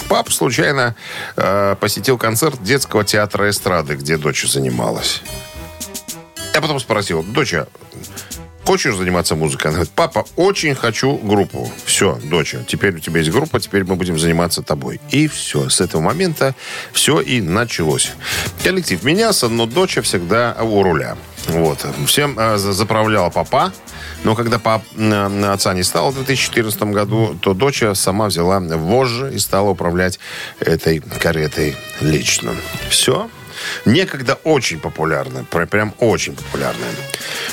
Папа 0.08 0.32
случайно 0.32 0.96
э, 1.36 1.76
посетил 1.80 2.18
концерт 2.18 2.62
детского 2.64 3.04
театра 3.04 3.50
эстрады, 3.50 3.96
где 3.96 4.18
дочь 4.18 4.46
занималась. 4.48 5.22
Я 6.54 6.62
потом 6.62 6.80
спросил, 6.80 7.24
доча, 7.24 7.68
хочешь 8.66 8.96
заниматься 8.96 9.36
музыкой? 9.36 9.70
Она 9.70 9.78
говорит, 9.78 9.94
папа, 9.96 10.26
очень 10.36 10.76
хочу 10.76 11.16
группу. 11.18 11.72
Все, 11.86 12.20
доча, 12.24 12.60
теперь 12.68 12.96
у 12.96 13.00
тебя 13.00 13.20
есть 13.20 13.32
группа, 13.32 13.60
теперь 13.60 13.84
мы 13.84 13.96
будем 13.96 14.18
заниматься 14.20 14.62
тобой. 14.62 15.00
И 15.10 15.28
все, 15.28 15.70
с 15.70 15.80
этого 15.82 16.02
момента 16.02 16.56
все 16.92 17.22
и 17.22 17.42
началось. 17.42 18.12
Коллектив 18.64 19.02
менялся, 19.04 19.48
но 19.48 19.66
доча 19.66 20.02
всегда 20.02 20.56
у 20.60 20.84
руля. 20.84 21.18
Вот. 21.50 21.86
Всем 22.08 22.38
э, 22.38 22.58
за- 22.58 22.74
заправляла 22.74 23.30
папа. 23.30 23.72
Но 24.24 24.36
когда 24.36 24.60
пап, 24.60 24.84
отца 25.54 25.74
не 25.74 25.84
стало 25.84 26.12
в 26.12 26.16
2014 26.16 26.82
году, 26.84 27.36
то 27.42 27.54
доча 27.54 27.96
сама 27.96 28.28
взяла 28.28 28.60
вожжи 28.60 29.32
и 29.34 29.40
стала 29.40 29.70
управлять 29.70 30.20
этой 30.60 31.00
каретой 31.00 31.76
лично. 32.02 32.52
Все. 32.90 33.30
Некогда 33.86 34.36
очень 34.44 34.80
популярная. 34.80 35.44
пр- 35.50 35.68
Прям 35.68 35.94
очень 36.00 36.34
популярная. 36.34 36.90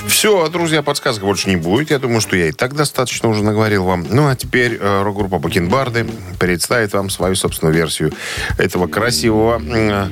Все, 0.07 0.49
друзья, 0.49 0.83
подсказок 0.83 1.25
больше 1.25 1.49
не 1.49 1.57
будет. 1.57 1.91
Я 1.91 1.99
думаю, 1.99 2.21
что 2.21 2.37
я 2.37 2.49
и 2.49 2.53
так 2.53 2.75
достаточно 2.75 3.29
уже 3.29 3.43
наговорил 3.43 3.85
вам. 3.85 4.07
Ну, 4.11 4.29
а 4.29 4.37
теперь 4.37 4.79
э, 4.81 5.03
рок-группа 5.03 5.39
Бакенбарды 5.39 6.07
представит 6.39 6.93
вам 6.93 7.11
свою 7.11 7.35
собственную 7.35 7.75
версию 7.75 8.13
этого 8.59 8.87
красивого 8.87 9.61
э, 9.65 10.09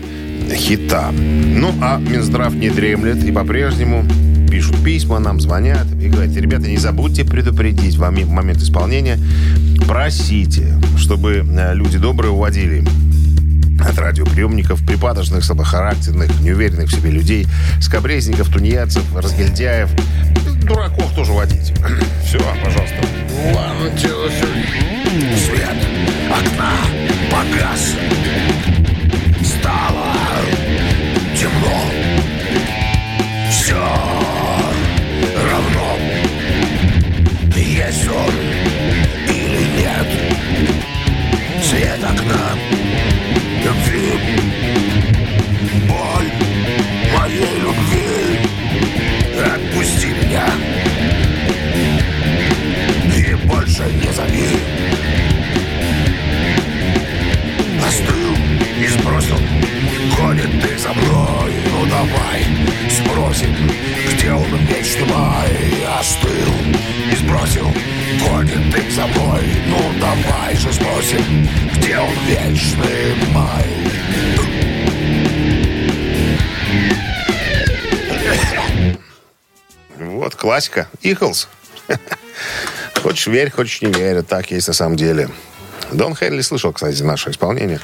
хита. 0.54 1.10
Ну, 1.12 1.72
а 1.80 1.98
Минздрав 1.98 2.52
не 2.54 2.70
дремлет 2.70 3.22
и 3.24 3.32
по-прежнему 3.32 4.04
пишут 4.50 4.82
письма, 4.84 5.18
нам 5.18 5.40
звонят 5.40 5.86
и 6.00 6.08
говорят, 6.08 6.36
ребята, 6.36 6.68
не 6.68 6.76
забудьте 6.76 7.24
предупредить 7.24 7.96
в 7.96 8.02
моме- 8.02 8.24
в 8.24 8.30
момент 8.30 8.58
исполнения, 8.62 9.18
просите, 9.88 10.74
чтобы 10.96 11.44
э, 11.48 11.74
люди 11.74 11.98
добрые 11.98 12.30
уводили 12.32 12.84
от 13.84 13.98
радиоприемников 13.98 14.84
припадочных, 14.84 15.44
слабохарактерных, 15.44 16.40
неуверенных 16.40 16.88
в 16.88 16.94
себе 16.94 17.10
людей, 17.10 17.46
скобрезников, 17.80 18.50
тунеядцев, 18.50 19.04
разгильдяев, 19.14 19.90
дураков 20.64 21.14
тоже 21.14 21.32
водить. 21.32 21.72
Все, 22.24 22.38
пожалуйста. 22.62 22.96
Свет 25.36 25.76
окна 26.30 26.72
погас. 27.30 27.94
Давай 62.34 62.90
спросим 62.90 63.54
Где 64.12 64.32
он 64.32 64.58
вечный 64.66 65.06
май 65.06 65.50
Остыл 66.00 66.30
и 67.12 67.16
сбросил 67.16 67.66
Гонит 68.26 68.74
ты 68.74 68.90
за 68.90 69.06
мной 69.06 69.44
Ну 69.68 69.78
давай 70.00 70.56
же 70.56 70.72
спросим 70.72 71.48
Где 71.76 71.98
он 71.98 72.10
вечный 72.26 73.14
май 73.32 73.64
Вот, 79.96 80.34
классика. 80.34 80.88
Иглс. 81.02 81.48
Хочешь 82.96 83.26
верь, 83.28 83.50
хочешь 83.50 83.80
не 83.82 83.92
верь. 83.92 84.22
Так 84.22 84.50
есть 84.50 84.66
на 84.66 84.74
самом 84.74 84.96
деле. 84.96 85.28
Дон 85.92 86.14
Хенли 86.14 86.40
слышал, 86.40 86.72
кстати, 86.72 87.02
наше 87.02 87.30
исполнение. 87.30 87.80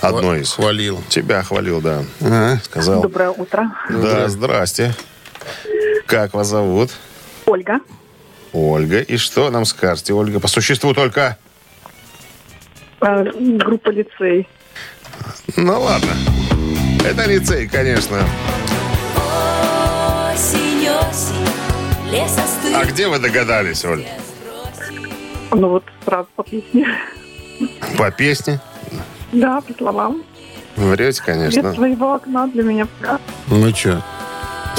Одно 0.00 0.36
из. 0.36 0.52
Хвалил. 0.52 1.02
Тебя 1.08 1.42
хвалил, 1.42 1.80
да. 1.80 2.02
Сказал. 2.64 3.02
Доброе 3.02 3.30
утро. 3.30 3.72
Да, 3.88 4.28
здрасте. 4.28 4.94
Как 6.06 6.34
вас 6.34 6.48
зовут? 6.48 6.90
Ольга. 7.46 7.80
Ольга. 8.52 9.00
И 9.00 9.16
что 9.16 9.50
нам 9.50 9.64
скажете, 9.64 10.12
Ольга? 10.12 10.40
По 10.40 10.48
существу 10.48 10.94
только... 10.94 11.38
Э, 13.00 13.24
группа 13.32 13.90
лицей. 13.90 14.48
Ну 15.56 15.80
ладно. 15.80 16.10
Это 17.04 17.26
лицей, 17.26 17.66
конечно. 17.68 18.18
Осень, 20.32 20.88
осень. 20.88 22.74
А 22.74 22.84
где 22.84 23.08
вы 23.08 23.18
догадались, 23.18 23.84
Оль? 23.84 24.04
Ну 25.52 25.68
вот 25.68 25.84
сразу 26.04 26.28
по 26.34 26.42
песне. 26.42 26.86
По 27.96 28.10
песне? 28.10 28.60
Да, 29.32 29.60
по 29.60 29.72
словам. 29.74 30.22
Врете, 30.76 31.22
конечно. 31.24 31.74
своего 31.74 32.14
окна 32.14 32.46
для 32.48 32.62
меня. 32.62 32.86
Ну 33.48 33.74
что, 33.74 34.02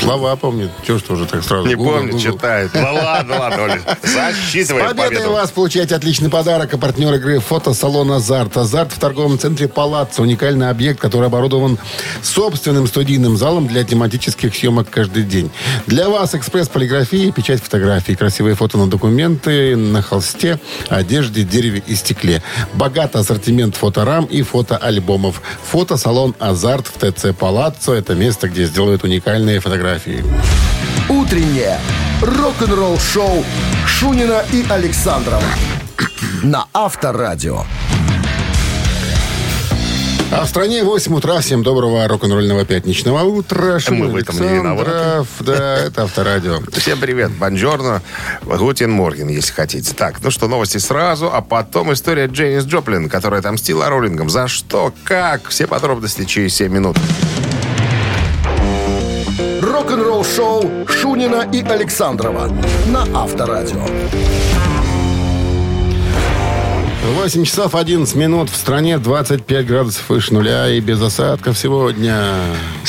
Слова 0.01 0.35
помнит. 0.35 0.69
Чего 0.85 0.97
что 0.99 1.13
уже 1.13 1.25
так 1.25 1.43
сразу? 1.43 1.67
Не 1.67 1.75
Гугл, 1.75 1.91
помню, 1.91 2.11
Гугл. 2.13 2.23
читает. 2.23 2.71
Ну 2.73 2.93
ладно, 2.93 3.39
ладно, 3.39 3.63
Оля. 3.63 3.81
Засчитываем 4.01 4.87
Победой 4.89 5.09
победу. 5.09 5.31
вас 5.33 5.51
получаете 5.51 5.95
отличный 5.95 6.29
подарок. 6.29 6.73
А 6.73 6.77
партнер 6.77 7.13
игры 7.13 7.39
фотосалон 7.39 8.11
«Азарт». 8.11 8.57
«Азарт» 8.57 8.91
в 8.91 8.99
торговом 8.99 9.37
центре 9.37 9.67
«Палаццо». 9.67 10.21
Уникальный 10.21 10.69
объект, 10.69 10.99
который 10.99 11.27
оборудован 11.27 11.77
собственным 12.23 12.87
студийным 12.87 13.37
залом 13.37 13.67
для 13.67 13.83
тематических 13.83 14.55
съемок 14.55 14.89
каждый 14.89 15.23
день. 15.23 15.51
Для 15.85 16.09
вас 16.09 16.33
экспресс-полиграфия, 16.33 17.31
печать 17.31 17.61
фотографий, 17.61 18.15
красивые 18.15 18.55
фото 18.55 18.77
на 18.77 18.87
документы, 18.87 19.75
на 19.75 20.01
холсте, 20.01 20.59
одежде, 20.89 21.43
дереве 21.43 21.83
и 21.85 21.95
стекле. 21.95 22.41
Богатый 22.73 23.21
ассортимент 23.21 23.75
фоторам 23.75 24.25
и 24.25 24.41
фотоальбомов. 24.41 25.41
Фотосалон 25.69 26.33
«Азарт» 26.39 26.87
в 26.87 27.11
ТЦ 27.11 27.35
«Палаццо»– 27.37 27.93
это 27.95 28.15
место, 28.15 28.49
где 28.49 28.65
сделают 28.65 29.03
уникальные 29.03 29.59
фотографии. 29.59 29.90
Утреннее 31.09 31.77
рок-н-ролл-шоу 32.21 33.43
Шунина 33.85 34.41
и 34.53 34.65
Александрова 34.69 35.43
на 36.43 36.65
Авторадио. 36.73 37.63
А 40.31 40.45
в 40.45 40.47
стране 40.47 40.85
8 40.85 41.13
утра. 41.13 41.41
Всем 41.41 41.61
доброго 41.61 42.07
рок-н-ролльного 42.07 42.63
пятничного 42.63 43.23
утра. 43.23 43.79
Шумин 43.79 44.05
мы 44.05 44.11
в 44.11 44.15
этом 44.15 44.39
не 44.39 44.47
Александров. 44.47 45.27
Да, 45.41 45.77
это 45.79 46.03
Авторадио. 46.03 46.59
Всем 46.71 46.97
привет, 46.97 47.31
бонжорно, 47.31 48.01
гутен 48.45 48.91
морген, 48.91 49.27
если 49.27 49.51
хотите. 49.51 49.93
Так, 49.93 50.23
ну 50.23 50.31
что, 50.31 50.47
новости 50.47 50.77
сразу, 50.77 51.29
а 51.33 51.41
потом 51.41 51.91
история 51.91 52.27
Джейнис 52.27 52.63
Джоплин, 52.63 53.09
которая 53.09 53.41
отомстила 53.41 53.89
роллингам. 53.89 54.29
За 54.29 54.47
что, 54.47 54.93
как? 55.03 55.49
Все 55.49 55.67
подробности 55.67 56.23
через 56.23 56.55
7 56.55 56.71
минут. 56.71 56.97
Рок-н-ролл-шоу 59.81 60.85
Шунина 60.87 61.49
и 61.51 61.63
Александрова 61.63 62.51
на 62.85 63.01
Авторадио. 63.19 63.83
8 67.15 67.43
часов 67.45 67.73
11 67.73 68.13
минут. 68.15 68.51
В 68.51 68.55
стране 68.55 68.99
25 68.99 69.65
градусов 69.65 70.07
выше 70.07 70.35
нуля 70.35 70.69
и 70.69 70.79
без 70.81 71.01
осадков 71.01 71.57
сегодня. 71.57 72.35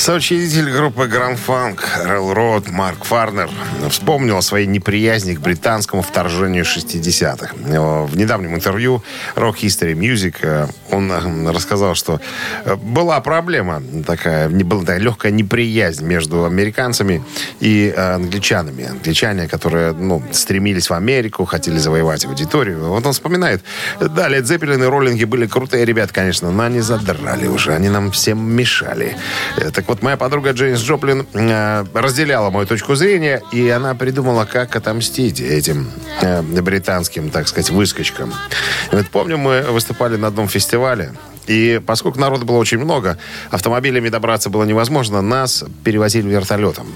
Соучредитель 0.03 0.69
группы 0.69 1.03
Grand 1.03 1.39
Funk 1.47 1.79
Railroad 2.05 2.73
Марк 2.73 3.05
Фарнер 3.05 3.49
вспомнил 3.89 4.39
о 4.39 4.43
своей 4.43 4.67
неприязни 4.67 5.35
к 5.37 5.41
британскому 5.41 6.03
вторжению 6.03 6.65
60-х. 6.65 7.55
Э, 7.67 8.05
В 8.07 8.17
недавнем 8.17 8.53
интервью 8.57 9.05
Rock 9.37 9.59
History 9.63 9.95
Music 9.95 10.39
э, 10.43 10.67
он 10.91 11.13
э, 11.13 11.53
рассказал, 11.53 11.95
что 11.95 12.21
была 12.83 13.21
проблема 13.21 13.81
такая, 14.05 14.49
не 14.49 14.65
была 14.65 14.81
такая 14.81 14.99
легкая 14.99 15.31
неприязнь 15.31 16.05
между 16.05 16.47
американцами 16.47 17.23
и 17.61 17.95
англичанами. 17.97 18.87
Англичане, 18.87 19.47
которые 19.47 19.93
ну, 19.93 20.21
стремились 20.33 20.91
в 20.91 20.95
Америку, 20.95 21.45
хотели 21.45 21.79
завоевать 21.79 22.25
аудиторию. 22.25 22.89
Вот 22.89 23.07
он 23.07 23.13
вспоминает, 23.13 23.63
да, 24.01 24.27
Лед 24.27 24.49
Зеппелин 24.49 24.83
и 24.83 24.87
роллинги 24.87 25.23
были 25.23 25.47
крутые 25.47 25.85
ребят, 25.85 26.11
конечно, 26.11 26.51
но 26.51 26.65
они 26.65 26.81
задрали 26.81 27.47
уже, 27.47 27.73
они 27.73 27.89
нам 27.89 28.11
всем 28.11 28.45
мешали. 28.45 29.17
Так 29.73 29.92
вот, 29.93 30.03
моя 30.03 30.17
подруга 30.17 30.53
Джейнс 30.53 30.81
Джоплин 30.81 31.27
э, 31.35 31.85
разделяла 31.93 32.49
мою 32.49 32.67
точку 32.67 32.95
зрения, 32.95 33.43
и 33.53 33.69
она 33.69 33.95
придумала, 33.95 34.47
как 34.47 34.75
отомстить 34.75 35.39
этим 35.39 35.91
э, 36.23 36.41
британским, 36.41 37.29
так 37.29 37.47
сказать, 37.47 37.71
выскочкам. 37.71 38.33
И 38.91 38.97
вот 38.97 39.09
помню, 39.09 39.37
мы 39.37 39.61
выступали 39.63 40.17
на 40.17 40.29
одном 40.29 40.49
фестивале, 40.49 41.13
и 41.47 41.79
поскольку 41.85 42.19
народу 42.19 42.47
было 42.47 42.57
очень 42.57 42.79
много, 42.79 43.19
автомобилями 43.51 44.09
добраться 44.09 44.49
было 44.49 44.65
невозможно, 44.65 45.21
нас 45.21 45.63
перевозили 45.85 46.29
вертолетом. 46.29 46.87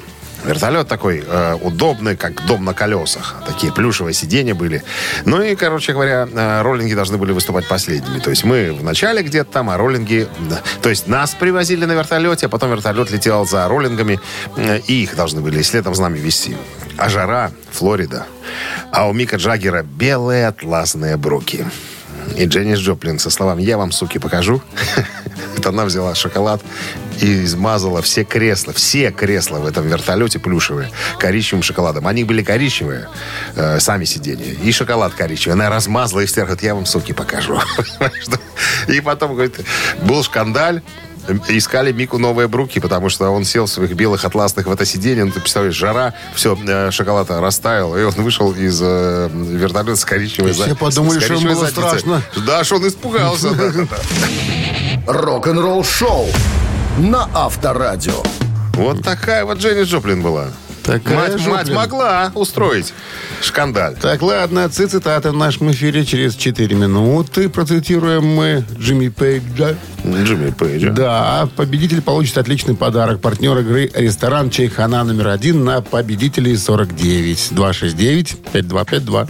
Вертолет 0.44 0.88
такой 0.88 1.24
э, 1.26 1.54
удобный, 1.60 2.16
как 2.16 2.46
дом 2.46 2.64
на 2.64 2.74
колесах. 2.74 3.36
Такие 3.46 3.72
плюшевые 3.72 4.14
сиденья 4.14 4.54
были. 4.54 4.84
Ну 5.24 5.42
и, 5.42 5.54
короче 5.56 5.92
говоря, 5.92 6.28
э, 6.30 6.62
роллинги 6.62 6.94
должны 6.94 7.16
были 7.18 7.32
выступать 7.32 7.66
последними. 7.66 8.18
То 8.20 8.30
есть 8.30 8.44
мы 8.44 8.72
в 8.72 8.84
начале 8.84 9.22
где-то 9.22 9.50
там, 9.50 9.70
а 9.70 9.76
роллинги... 9.76 10.28
То 10.82 10.88
есть 10.88 11.08
нас 11.08 11.34
привозили 11.34 11.84
на 11.84 11.92
вертолете, 11.92 12.46
а 12.46 12.48
потом 12.48 12.70
вертолет 12.70 13.10
летел 13.10 13.46
за 13.46 13.66
роллингами, 13.66 14.20
э, 14.56 14.80
и 14.86 15.02
их 15.02 15.16
должны 15.16 15.40
были 15.40 15.62
следом 15.62 15.94
с 15.94 15.98
нами 15.98 16.18
вести. 16.18 16.56
А 16.96 17.08
жара, 17.08 17.50
Флорида. 17.72 18.26
А 18.92 19.08
у 19.08 19.12
Мика 19.12 19.36
Джаггера 19.36 19.82
белые 19.82 20.46
атласные 20.46 21.16
бруки. 21.16 21.66
И 22.36 22.44
Дженнис 22.44 22.78
Джоплин 22.78 23.18
со 23.18 23.30
словами 23.30 23.62
«Я 23.62 23.78
вам, 23.78 23.92
суки, 23.92 24.18
покажу». 24.18 24.60
Это 25.56 25.70
она 25.70 25.84
взяла 25.84 26.14
шоколад 26.14 26.62
и 27.20 27.44
измазала 27.44 28.02
все 28.02 28.24
кресла, 28.24 28.72
все 28.72 29.10
кресла 29.10 29.58
в 29.58 29.66
этом 29.66 29.88
вертолете 29.88 30.38
плюшевые 30.38 30.90
коричневым 31.18 31.62
шоколадом. 31.62 32.06
Они 32.06 32.24
были 32.24 32.42
коричневые, 32.42 33.08
э, 33.54 33.80
сами 33.80 34.04
сиденья, 34.04 34.52
и 34.52 34.72
шоколад 34.72 35.14
коричневый. 35.14 35.54
Она 35.54 35.70
размазала 35.70 36.20
их 36.20 36.28
всех, 36.28 36.62
я 36.62 36.74
вам, 36.74 36.86
суки, 36.86 37.12
покажу. 37.12 37.58
И 38.88 39.00
потом, 39.00 39.32
говорит, 39.32 39.60
был 40.02 40.22
шкандаль, 40.22 40.82
Искали 41.48 41.92
Мику 41.92 42.18
новые 42.18 42.48
бруки, 42.48 42.78
потому 42.78 43.08
что 43.08 43.30
он 43.30 43.44
сел 43.44 43.66
в 43.66 43.70
своих 43.70 43.92
белых 43.94 44.24
атласных 44.24 44.66
в 44.66 44.70
это 44.70 44.84
сиденье. 44.84 45.24
Ну, 45.24 45.32
ты 45.32 45.40
представляешь, 45.40 45.74
жара, 45.74 46.14
все, 46.34 46.56
э, 46.66 46.90
шоколад 46.90 47.30
растаял. 47.30 47.96
И 47.96 48.02
он 48.02 48.12
вышел 48.12 48.52
из 48.52 48.80
э, 48.82 49.28
вертолета 49.32 49.96
с 49.96 50.04
коричневой 50.04 50.52
все 50.52 50.66
за- 50.68 50.74
подумали, 50.76 51.18
с 51.18 51.24
что 51.24 51.34
ему 51.34 51.42
коричневой 51.42 51.54
было 51.54 51.66
задницей. 51.66 51.98
страшно. 52.00 52.22
Да, 52.46 52.64
что 52.64 52.76
он 52.76 52.88
испугался. 52.88 53.50
да. 53.50 55.12
Рок-н-ролл-шоу 55.12 56.26
на 56.98 57.28
Авторадио. 57.34 58.22
Вот 58.74 59.02
такая 59.02 59.44
вот 59.44 59.58
Дженни 59.58 59.84
Джоплин 59.84 60.22
была. 60.22 60.46
Такая 60.86 61.32
мать, 61.32 61.46
мать 61.48 61.70
могла 61.70 62.30
устроить 62.34 62.94
шкандаль. 63.42 63.96
Так, 64.00 64.22
ладно, 64.22 64.68
ци- 64.68 64.86
цитаты 64.86 65.30
в 65.30 65.36
нашем 65.36 65.72
эфире 65.72 66.04
через 66.04 66.36
4 66.36 66.74
минуты. 66.76 67.48
Процитируем 67.48 68.24
мы 68.26 68.64
Джимми 68.78 69.08
Пейджа. 69.08 69.74
Джимми 70.06 70.50
Пейджа. 70.50 70.90
Да, 70.90 71.48
победитель 71.56 72.00
получит 72.02 72.38
отличный 72.38 72.76
подарок. 72.76 73.20
Партнер 73.20 73.58
игры 73.58 73.90
ресторан 73.94 74.48
Чайхана 74.50 75.02
номер 75.02 75.28
один 75.28 75.64
на 75.64 75.80
победителей 75.82 76.56
49. 76.56 77.50
269-5252. 77.52 79.28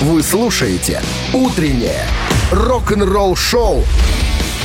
Вы 0.00 0.22
слушаете 0.22 1.02
«Утреннее 1.32 2.04
рок-н-ролл-шоу» 2.52 3.84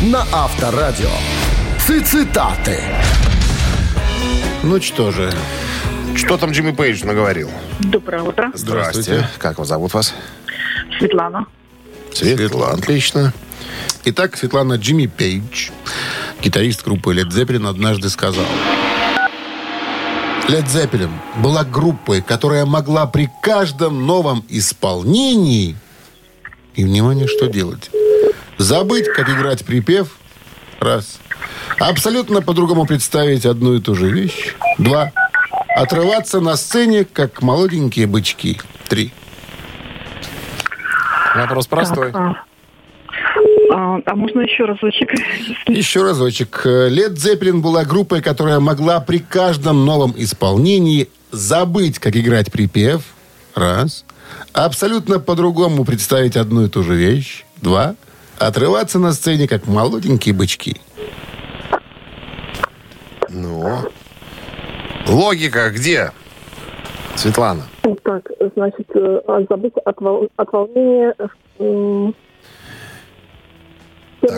на 0.01 0.25
Авторадио. 0.31 1.09
Цитаты. 1.85 2.79
Ну 4.63 4.79
что 4.79 5.11
же, 5.11 5.31
Что 6.15 6.37
там 6.37 6.51
Джимми 6.51 6.71
Пейдж 6.71 7.03
наговорил? 7.03 7.49
Доброе 7.79 8.21
утро. 8.23 8.51
Здрасте. 8.53 9.01
Здравствуйте. 9.01 9.29
Как 9.39 9.57
вас 9.57 9.67
зовут 9.67 9.93
вас? 9.93 10.13
Светлана. 10.99 11.45
Светлана. 12.13 12.73
Отлично. 12.73 13.33
Итак, 14.05 14.37
Светлана 14.37 14.73
Джимми 14.75 15.07
Пейдж, 15.07 15.69
гитарист 16.41 16.83
группы 16.83 17.13
Led 17.13 17.29
Zeppelin, 17.29 17.67
однажды 17.67 18.09
сказал. 18.09 18.45
Led 20.47 20.65
Zeppelin 20.65 21.11
была 21.37 21.63
группой, 21.63 22.21
которая 22.21 22.65
могла 22.65 23.07
при 23.07 23.29
каждом 23.41 24.05
новом 24.05 24.43
исполнении 24.49 25.75
и, 26.75 26.83
внимание, 26.83 27.27
что 27.27 27.47
делать? 27.47 27.89
Забыть, 28.57 29.07
как 29.07 29.29
играть 29.29 29.65
припев. 29.65 30.17
Раз. 30.79 31.19
Абсолютно 31.79 32.41
по-другому 32.41 32.85
представить 32.85 33.45
одну 33.45 33.75
и 33.75 33.81
ту 33.81 33.95
же 33.95 34.09
вещь. 34.09 34.55
Два. 34.77 35.11
Отрываться 35.75 36.39
на 36.39 36.55
сцене, 36.55 37.05
как 37.05 37.41
молоденькие 37.41 38.07
бычки. 38.07 38.59
Три. 38.87 39.13
Вопрос 41.35 41.67
простой. 41.67 42.11
А, 42.13 42.35
а, 43.73 43.99
а 44.05 44.15
можно 44.15 44.41
еще 44.41 44.65
разочек? 44.65 45.11
Еще 45.67 46.03
разочек. 46.03 46.61
Лед 46.65 47.17
Зеппелин 47.17 47.61
была 47.61 47.85
группой, 47.85 48.21
которая 48.21 48.59
могла 48.59 48.99
при 48.99 49.19
каждом 49.19 49.85
новом 49.85 50.13
исполнении 50.17 51.07
забыть, 51.31 51.99
как 51.99 52.15
играть 52.15 52.51
припев. 52.51 53.03
Раз. 53.55 54.05
Абсолютно 54.53 55.19
по-другому 55.19 55.85
представить 55.85 56.35
одну 56.35 56.65
и 56.65 56.69
ту 56.69 56.83
же 56.83 56.95
вещь. 56.95 57.45
Два. 57.61 57.95
Отрываться 58.37 58.99
на 58.99 59.13
сцене, 59.13 59.47
как 59.47 59.67
молоденькие 59.67 60.33
бычки. 60.33 60.77
Ну. 63.33 63.89
Логика 65.07 65.69
где? 65.69 66.11
Светлана. 67.15 67.63
Так, 68.03 68.29
значит, 68.55 68.87
э, 68.95 69.19
забыть 69.49 69.73
от, 69.85 69.99
вол- 69.99 70.29
от 70.37 70.51
волнения. 70.53 71.13
Так, 71.17 71.31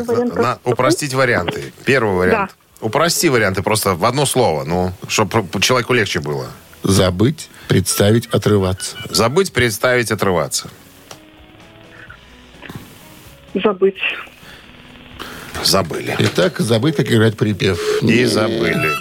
вариант 0.07 0.35
на- 0.35 0.41
на- 0.41 0.59
упростить 0.63 1.13
варианты. 1.13 1.71
Первый 1.85 2.15
вариант. 2.15 2.55
Упрости 2.81 3.29
варианты 3.29 3.61
просто 3.63 3.95
в 3.95 4.03
одно 4.05 4.25
слово, 4.25 4.63
ну, 4.65 4.91
чтобы 5.07 5.45
человеку 5.61 5.93
легче 5.93 6.19
было. 6.19 6.47
Забыть, 6.83 7.49
представить, 7.69 8.27
отрываться. 8.27 8.97
Забыть, 9.09 9.53
представить, 9.53 10.11
отрываться. 10.11 10.69
Забыть. 13.53 13.95
Забыли. 15.63 16.15
Итак, 16.19 16.59
забыть, 16.59 16.95
как 16.95 17.11
играть 17.11 17.37
припев. 17.37 17.79
И 18.01 18.25
забыли. 18.25 18.91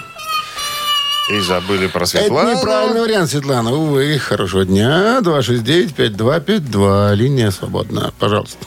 И 1.30 1.40
забыли 1.40 1.86
про 1.86 2.00
Это 2.02 2.06
Светлану. 2.18 2.52
неправильный 2.58 3.00
вариант, 3.00 3.30
Светлана. 3.30 3.72
Увы, 3.72 4.18
хорошего 4.18 4.64
дня. 4.64 5.20
269-5252. 5.22 7.14
Линия 7.14 7.50
свободна. 7.50 8.12
Пожалуйста. 8.18 8.58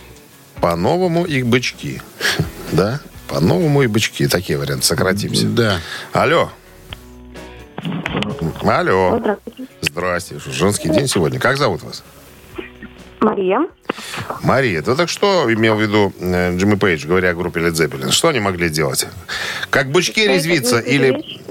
По-новому 0.61 1.25
и 1.25 1.43
бычки. 1.43 2.01
Да? 2.71 2.99
По-новому 3.27 3.83
и 3.83 3.87
бычки. 3.87 4.27
Такие 4.27 4.57
варианты. 4.57 4.85
Сократимся. 4.85 5.45
Да. 5.47 5.79
Алло. 6.13 6.49
Алло. 8.63 9.17
Здравствуйте. 9.19 9.67
Здрасте. 9.81 10.39
Женский 10.51 10.89
день 10.89 11.07
сегодня. 11.07 11.39
Как 11.39 11.57
зовут 11.57 11.83
вас? 11.83 12.03
Мария. 13.19 13.67
Мария, 14.43 14.81
ты 14.81 14.95
так 14.95 15.09
что 15.09 15.51
имел 15.51 15.75
в 15.75 15.81
виду 15.81 16.13
э, 16.19 16.55
Джимми 16.57 16.75
Пейдж, 16.75 17.05
говоря 17.07 17.29
о 17.29 17.33
группе 17.33 17.59
Led 17.59 17.71
Zeppelin? 17.71 18.11
Что 18.11 18.29
они 18.29 18.39
могли 18.39 18.69
делать? 18.69 19.07
Как 19.69 19.91
бычки 19.91 20.27
резвиться 20.27 20.79
или, 20.79 21.41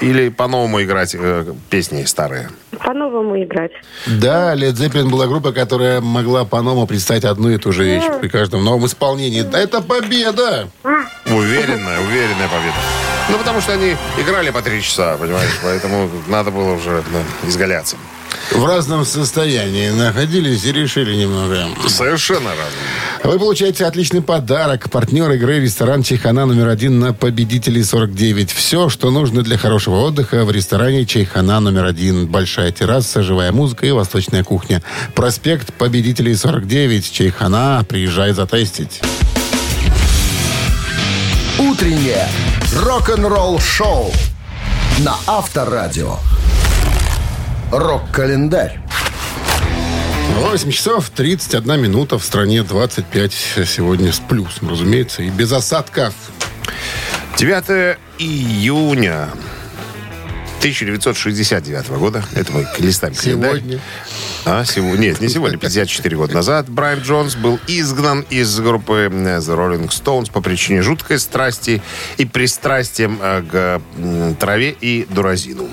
или 0.00 0.28
по-новому 0.28 0.82
играть 0.82 1.14
э, 1.18 1.52
песни 1.70 2.04
старые? 2.04 2.50
По-новому 2.84 3.42
играть. 3.42 3.72
Да, 4.06 4.54
Led 4.54 4.72
Zeppelin 4.72 5.10
была 5.10 5.26
группа, 5.26 5.52
которая 5.52 6.00
могла 6.00 6.44
по-новому 6.44 6.86
представить 6.86 7.24
одну 7.24 7.50
и 7.50 7.58
ту 7.58 7.72
же 7.72 7.84
вещь 7.84 8.04
при 8.20 8.28
каждом 8.28 8.64
новом 8.64 8.86
исполнении. 8.86 9.42
Да, 9.42 9.58
Это 9.58 9.82
победа! 9.82 10.68
Уверенная, 11.26 12.00
уверенная 12.00 12.48
победа. 12.48 13.11
Ну, 13.32 13.38
потому 13.38 13.62
что 13.62 13.72
они 13.72 13.96
играли 14.18 14.50
по 14.50 14.60
три 14.60 14.82
часа, 14.82 15.16
понимаешь? 15.16 15.58
Поэтому 15.62 16.10
надо 16.28 16.50
было 16.50 16.74
уже 16.74 17.02
ну, 17.10 17.48
изгаляться. 17.48 17.96
В 18.50 18.64
разном 18.66 19.06
состоянии 19.06 19.88
находились 19.88 20.64
и 20.66 20.72
решили 20.72 21.14
немного. 21.14 21.68
Совершенно 21.88 22.50
разные. 22.50 23.24
Вы 23.24 23.38
получаете 23.38 23.86
отличный 23.86 24.20
подарок. 24.20 24.90
Партнер 24.90 25.30
игры 25.32 25.60
ресторан 25.60 26.02
Чайхана 26.02 26.44
номер 26.44 26.68
один 26.68 27.00
на 27.00 27.14
победителей 27.14 27.82
49. 27.82 28.52
Все, 28.52 28.90
что 28.90 29.10
нужно 29.10 29.42
для 29.42 29.56
хорошего 29.56 30.00
отдыха 30.00 30.44
в 30.44 30.50
ресторане 30.50 31.06
Чайхана 31.06 31.60
номер 31.60 31.86
один. 31.86 32.26
Большая 32.26 32.70
терраса, 32.70 33.22
живая 33.22 33.52
музыка 33.52 33.86
и 33.86 33.92
восточная 33.92 34.44
кухня. 34.44 34.82
Проспект 35.14 35.72
победителей 35.72 36.34
49. 36.34 37.10
Чайхана. 37.10 37.86
Приезжай 37.88 38.32
затестить. 38.32 39.00
Утреннее 41.70 42.26
рок-н-ролл-шоу 42.74 44.12
на 44.98 45.14
Авторадио. 45.28 46.16
Рок-календарь. 47.70 48.80
8 50.40 50.70
часов 50.72 51.10
31 51.10 51.80
минута. 51.80 52.18
В 52.18 52.24
стране 52.24 52.64
25 52.64 53.32
сегодня 53.32 54.12
с 54.12 54.18
плюсом, 54.18 54.70
разумеется, 54.70 55.22
и 55.22 55.30
без 55.30 55.52
осадков. 55.52 56.14
9 57.36 57.96
июня 58.18 59.28
1969 60.58 61.88
года. 61.90 62.24
Это 62.34 62.52
мы 62.52 62.66
листаем 62.78 63.14
календарь. 63.14 63.50
Сегодня. 63.58 63.80
А, 64.44 64.64
сегодня? 64.64 65.08
Нет, 65.08 65.20
не 65.20 65.28
сегодня. 65.28 65.56
54 65.56 66.16
года 66.16 66.34
назад 66.34 66.68
Брайан 66.68 67.00
Джонс 67.00 67.36
был 67.36 67.60
изгнан 67.68 68.24
из 68.28 68.58
группы 68.58 69.08
э, 69.10 69.38
The 69.38 69.56
Rolling 69.56 69.88
Stones 69.88 70.32
по 70.32 70.40
причине 70.40 70.82
жуткой 70.82 71.18
страсти 71.20 71.80
и 72.16 72.24
пристрастием 72.24 73.18
э, 73.22 73.42
к 73.42 73.80
траве 74.40 74.74
и 74.80 75.06
дуразину. 75.08 75.68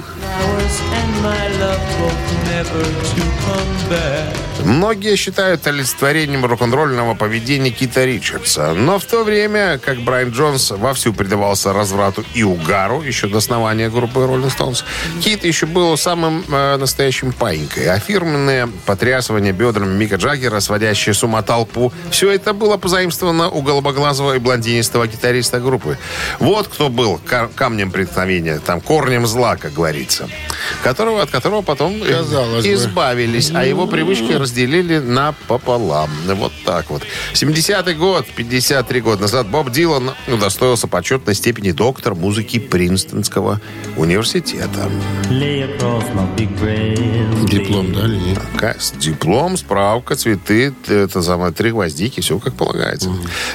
Многие 4.65 5.15
считают 5.15 5.65
олицетворением 5.67 6.45
рок-н-ролльного 6.45 7.15
поведения 7.15 7.71
Кита 7.71 8.05
Ричардса. 8.05 8.73
Но 8.73 8.99
в 8.99 9.05
то 9.05 9.23
время, 9.23 9.79
как 9.79 9.99
Брайан 10.01 10.29
Джонс 10.31 10.71
вовсю 10.71 11.13
предавался 11.13 11.71
разврату 11.73 12.23
и 12.33 12.43
угару 12.43 13.01
еще 13.01 13.27
до 13.27 13.37
основания 13.37 13.89
группы 13.89 14.19
Rolling 14.19 14.51
Stones, 14.55 14.83
Кит 15.23 15.45
еще 15.45 15.65
был 15.65 15.97
самым 15.97 16.43
э, 16.49 16.77
настоящим 16.77 17.31
паинькой. 17.31 17.87
А 17.87 17.99
фирменные 17.99 18.67
потрясывания 18.85 19.53
бедрами 19.53 19.95
Мика 19.95 20.15
Джаггера, 20.15 20.59
сводящие 20.59 21.13
с 21.13 21.23
ума 21.23 21.41
толпу, 21.41 21.93
все 22.11 22.29
это 22.31 22.53
было 22.53 22.77
позаимствовано 22.77 23.49
у 23.49 23.61
голубоглазого 23.61 24.35
и 24.35 24.39
блондинистого 24.39 25.07
гитариста 25.07 25.59
группы. 25.61 25.97
Вот 26.39 26.67
кто 26.67 26.89
был 26.89 27.19
ка- 27.25 27.49
камнем 27.55 27.91
преткновения, 27.91 28.59
там, 28.59 28.81
корнем 28.81 29.25
зла, 29.25 29.55
как 29.55 29.73
говорится, 29.73 30.29
которого, 30.83 31.21
от 31.21 31.29
которого 31.31 31.61
потом 31.61 32.03
э, 32.03 32.23
Казалось 32.49 32.65
бы. 32.65 32.73
избавились, 32.73 33.51
а 33.53 33.65
его 33.65 33.87
привычки 33.87 34.33
разделили 34.33 34.97
на 34.97 35.33
пополам. 35.47 36.09
Вот 36.25 36.51
так 36.65 36.89
вот. 36.89 37.03
70-й 37.33 37.93
год, 37.93 38.25
53 38.35 39.01
года 39.01 39.21
назад, 39.23 39.47
Боб 39.47 39.69
Дилан 39.71 40.11
удостоился 40.27 40.87
почетной 40.87 41.35
степени 41.35 41.71
доктор 41.71 42.15
музыки 42.15 42.59
Принстонского 42.59 43.61
университета. 43.97 44.89
Диплом 47.47 47.93
дали, 47.93 48.17
нет? 48.17 48.39
Диплом, 48.99 49.57
справка, 49.57 50.15
цветы, 50.15 50.73
это 50.87 51.21
самое, 51.21 51.51
три 51.53 51.71
гвоздики, 51.71 52.19
все 52.21 52.39
как 52.39 52.53
полагается. 52.55 53.09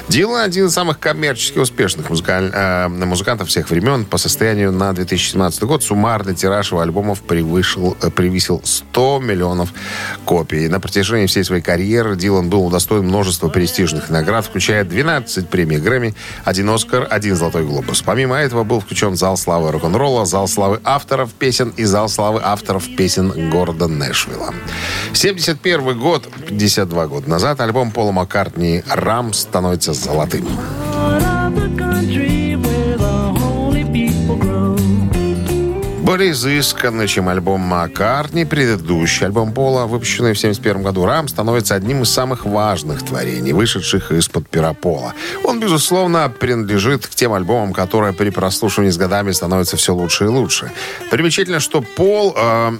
Дилан 0.07 0.41
один 0.45 0.67
из 0.67 0.73
самых 0.73 0.99
коммерчески 0.99 1.59
успешных 1.59 2.09
музыкаль- 2.09 2.51
э, 2.53 2.87
музыкантов 2.87 3.49
всех 3.49 3.69
времен. 3.69 4.05
По 4.05 4.17
состоянию 4.17 4.71
на 4.71 4.93
2017 4.93 5.63
год 5.63 5.83
суммарный 5.83 6.35
тираж 6.35 6.71
его 6.71 6.81
альбомов 6.81 7.21
превышил, 7.21 7.97
э, 8.01 8.09
превысил 8.09 8.61
100 8.63 8.84
миллионов 8.95 9.69
копий. 10.25 10.67
На 10.67 10.79
протяжении 10.79 11.25
всей 11.25 11.43
своей 11.43 11.61
карьеры 11.61 12.15
Дилан 12.15 12.49
был 12.49 12.65
удостоен 12.65 13.05
множества 13.05 13.49
престижных 13.49 14.09
наград, 14.09 14.45
включая 14.45 14.83
12 14.83 15.49
премий 15.49 15.77
Грэмми, 15.77 16.15
один 16.43 16.69
Оскар, 16.69 17.07
один 17.09 17.35
Золотой 17.35 17.65
Глобус. 17.65 18.01
Помимо 18.01 18.35
этого 18.37 18.63
был 18.63 18.79
включен 18.79 19.15
Зал 19.15 19.37
славы 19.37 19.71
рок-н-ролла, 19.71 20.25
Зал 20.25 20.47
славы 20.47 20.79
авторов 20.83 21.33
песен 21.33 21.73
и 21.77 21.83
Зал 21.83 22.09
славы 22.09 22.41
авторов 22.43 22.83
песен 22.95 23.49
города 23.49 23.87
Нэшвилла. 23.87 24.53
71 25.13 25.99
год, 25.99 26.27
52 26.47 27.07
года 27.07 27.29
назад, 27.29 27.59
альбом 27.61 27.91
Пола 27.91 28.11
Маккартни 28.11 28.83
«Рам» 28.89 29.33
становится 29.33 29.93
золотым. 29.93 30.47
Более 36.05 36.33
изысканный, 36.33 37.07
чем 37.07 37.29
альбом 37.29 37.61
Маккартни, 37.61 38.45
предыдущий 38.45 39.25
альбом 39.25 39.53
Пола, 39.53 39.87
выпущенный 39.87 40.35
в 40.35 40.37
1971 40.37 40.83
году, 40.83 41.03
«Рам» 41.03 41.27
становится 41.27 41.73
одним 41.73 42.03
из 42.03 42.11
самых 42.11 42.45
важных 42.45 43.03
творений, 43.03 43.53
вышедших 43.53 44.11
из-под 44.11 44.47
пера 44.47 44.73
Пола. 44.73 45.15
Он, 45.43 45.59
безусловно, 45.59 46.29
принадлежит 46.29 47.07
к 47.07 47.15
тем 47.15 47.33
альбомам, 47.33 47.73
которые 47.73 48.13
при 48.13 48.29
прослушивании 48.29 48.91
с 48.91 48.97
годами 48.97 49.31
становятся 49.31 49.77
все 49.77 49.95
лучше 49.95 50.25
и 50.25 50.27
лучше. 50.27 50.71
Примечательно, 51.09 51.59
что 51.59 51.81
Пол... 51.81 52.35
э, 52.37 52.73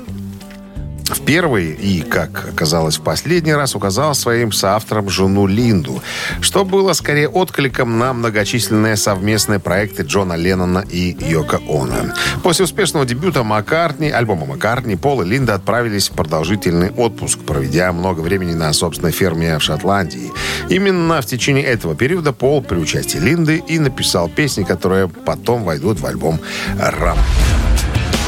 в 1.09 1.21
первый 1.21 1.71
и, 1.71 2.01
как 2.01 2.49
оказалось, 2.49 2.97
в 2.97 3.01
последний 3.01 3.53
раз 3.53 3.75
указал 3.75 4.15
своим 4.15 4.51
соавтором 4.51 5.09
жену 5.09 5.45
Линду, 5.45 6.01
что 6.41 6.65
было 6.65 6.93
скорее 6.93 7.29
откликом 7.29 7.99
на 7.99 8.13
многочисленные 8.13 8.95
совместные 8.95 9.59
проекты 9.59 10.03
Джона 10.03 10.33
Леннона 10.33 10.83
и 10.89 11.15
Йока 11.29 11.59
Оно. 11.69 12.13
После 12.43 12.65
успешного 12.65 13.05
дебюта 13.05 13.43
Маккартни, 13.43 14.09
альбома 14.09 14.45
Маккартни, 14.45 14.95
Пол 14.95 15.21
и 15.21 15.25
Линда 15.25 15.55
отправились 15.55 16.09
в 16.09 16.13
продолжительный 16.13 16.89
отпуск, 16.91 17.39
проведя 17.39 17.91
много 17.91 18.21
времени 18.21 18.53
на 18.53 18.73
собственной 18.73 19.11
ферме 19.11 19.59
в 19.59 19.63
Шотландии. 19.63 20.31
Именно 20.69 21.21
в 21.21 21.25
течение 21.25 21.63
этого 21.63 21.95
периода 21.95 22.33
Пол 22.33 22.63
при 22.63 22.77
участии 22.77 23.17
Линды 23.17 23.63
и 23.67 23.77
написал 23.77 24.27
песни, 24.27 24.63
которые 24.63 25.07
потом 25.07 25.63
войдут 25.63 25.99
в 25.99 26.05
альбом 26.05 26.39
«Рам». 26.79 27.19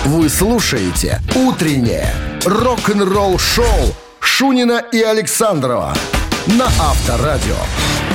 Вы 0.05 0.29
слушаете 0.29 1.19
«Утреннее 1.35 2.13
рок-н-ролл-шоу» 2.45 3.95
Шунина 4.19 4.83
и 4.91 5.01
Александрова 5.01 5.95
на 6.47 6.65
Авторадио. 6.65 7.55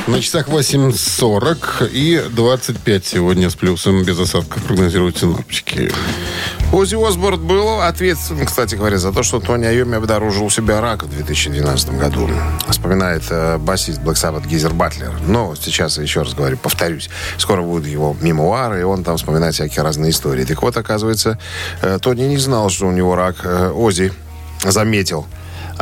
На 0.06 0.20
часах 0.20 0.48
8.40 0.48 1.90
и 1.90 2.22
25 2.30 3.06
сегодня 3.06 3.50
с 3.50 3.54
плюсом 3.54 4.04
без 4.04 4.18
осадков 4.18 4.62
прогнозируют 4.64 5.18
синоптики. 5.18 5.92
Ози 6.72 6.94
Осборд 6.94 7.40
был 7.40 7.82
ответственен, 7.82 8.46
кстати 8.46 8.76
говоря, 8.76 8.96
за 8.96 9.12
то, 9.12 9.22
что 9.22 9.40
Тони 9.40 9.66
Айоми 9.66 9.96
обнаружил 9.96 10.46
у 10.46 10.50
себя 10.50 10.80
рак 10.80 11.02
в 11.02 11.10
2012 11.10 11.98
году. 11.98 12.30
Вспоминает 12.66 13.24
э, 13.28 13.58
басист 13.58 14.00
Black 14.00 14.14
Sabbath 14.14 14.46
Гизер 14.48 14.72
Батлер. 14.72 15.12
Но 15.26 15.54
сейчас, 15.54 15.98
еще 15.98 16.22
раз 16.22 16.32
говорю, 16.32 16.56
повторюсь, 16.56 17.10
скоро 17.36 17.60
будут 17.60 17.86
его 17.86 18.16
мемуары, 18.22 18.80
и 18.80 18.84
он 18.84 19.04
там 19.04 19.18
вспоминает 19.18 19.54
всякие 19.54 19.82
разные 19.82 20.12
истории. 20.12 20.46
Так 20.46 20.62
вот, 20.62 20.74
оказывается, 20.78 21.38
э, 21.82 21.98
Тони 22.00 22.22
не 22.22 22.38
знал, 22.38 22.70
что 22.70 22.86
у 22.86 22.90
него 22.90 23.16
рак. 23.16 23.36
Э, 23.44 23.70
Ози 23.70 24.10
заметил. 24.64 25.26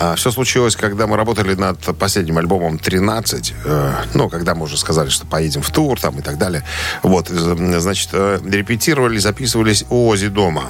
А, 0.01 0.15
Все 0.17 0.31
случилось, 0.31 0.77
когда 0.77 1.07
мы 1.07 1.17
работали 1.19 1.55
над 1.55 1.79
последним 1.99 2.39
альбомом 2.39 2.77
«13». 2.77 3.53
э, 3.65 3.93
Ну, 4.15 4.31
когда 4.31 4.55
мы 4.55 4.65
уже 4.65 4.79
сказали, 4.79 5.11
что 5.11 5.27
поедем 5.27 5.61
в 5.61 5.71
тур 5.71 6.01
там 6.01 6.19
и 6.19 6.23
так 6.23 6.39
далее. 6.39 6.65
Вот, 7.03 7.31
э, 7.31 7.81
значит, 7.81 8.09
э, 8.13 8.41
репетировали, 8.45 9.19
записывались 9.19 9.85
у 9.91 10.09
Ози 10.09 10.29
дома. 10.29 10.65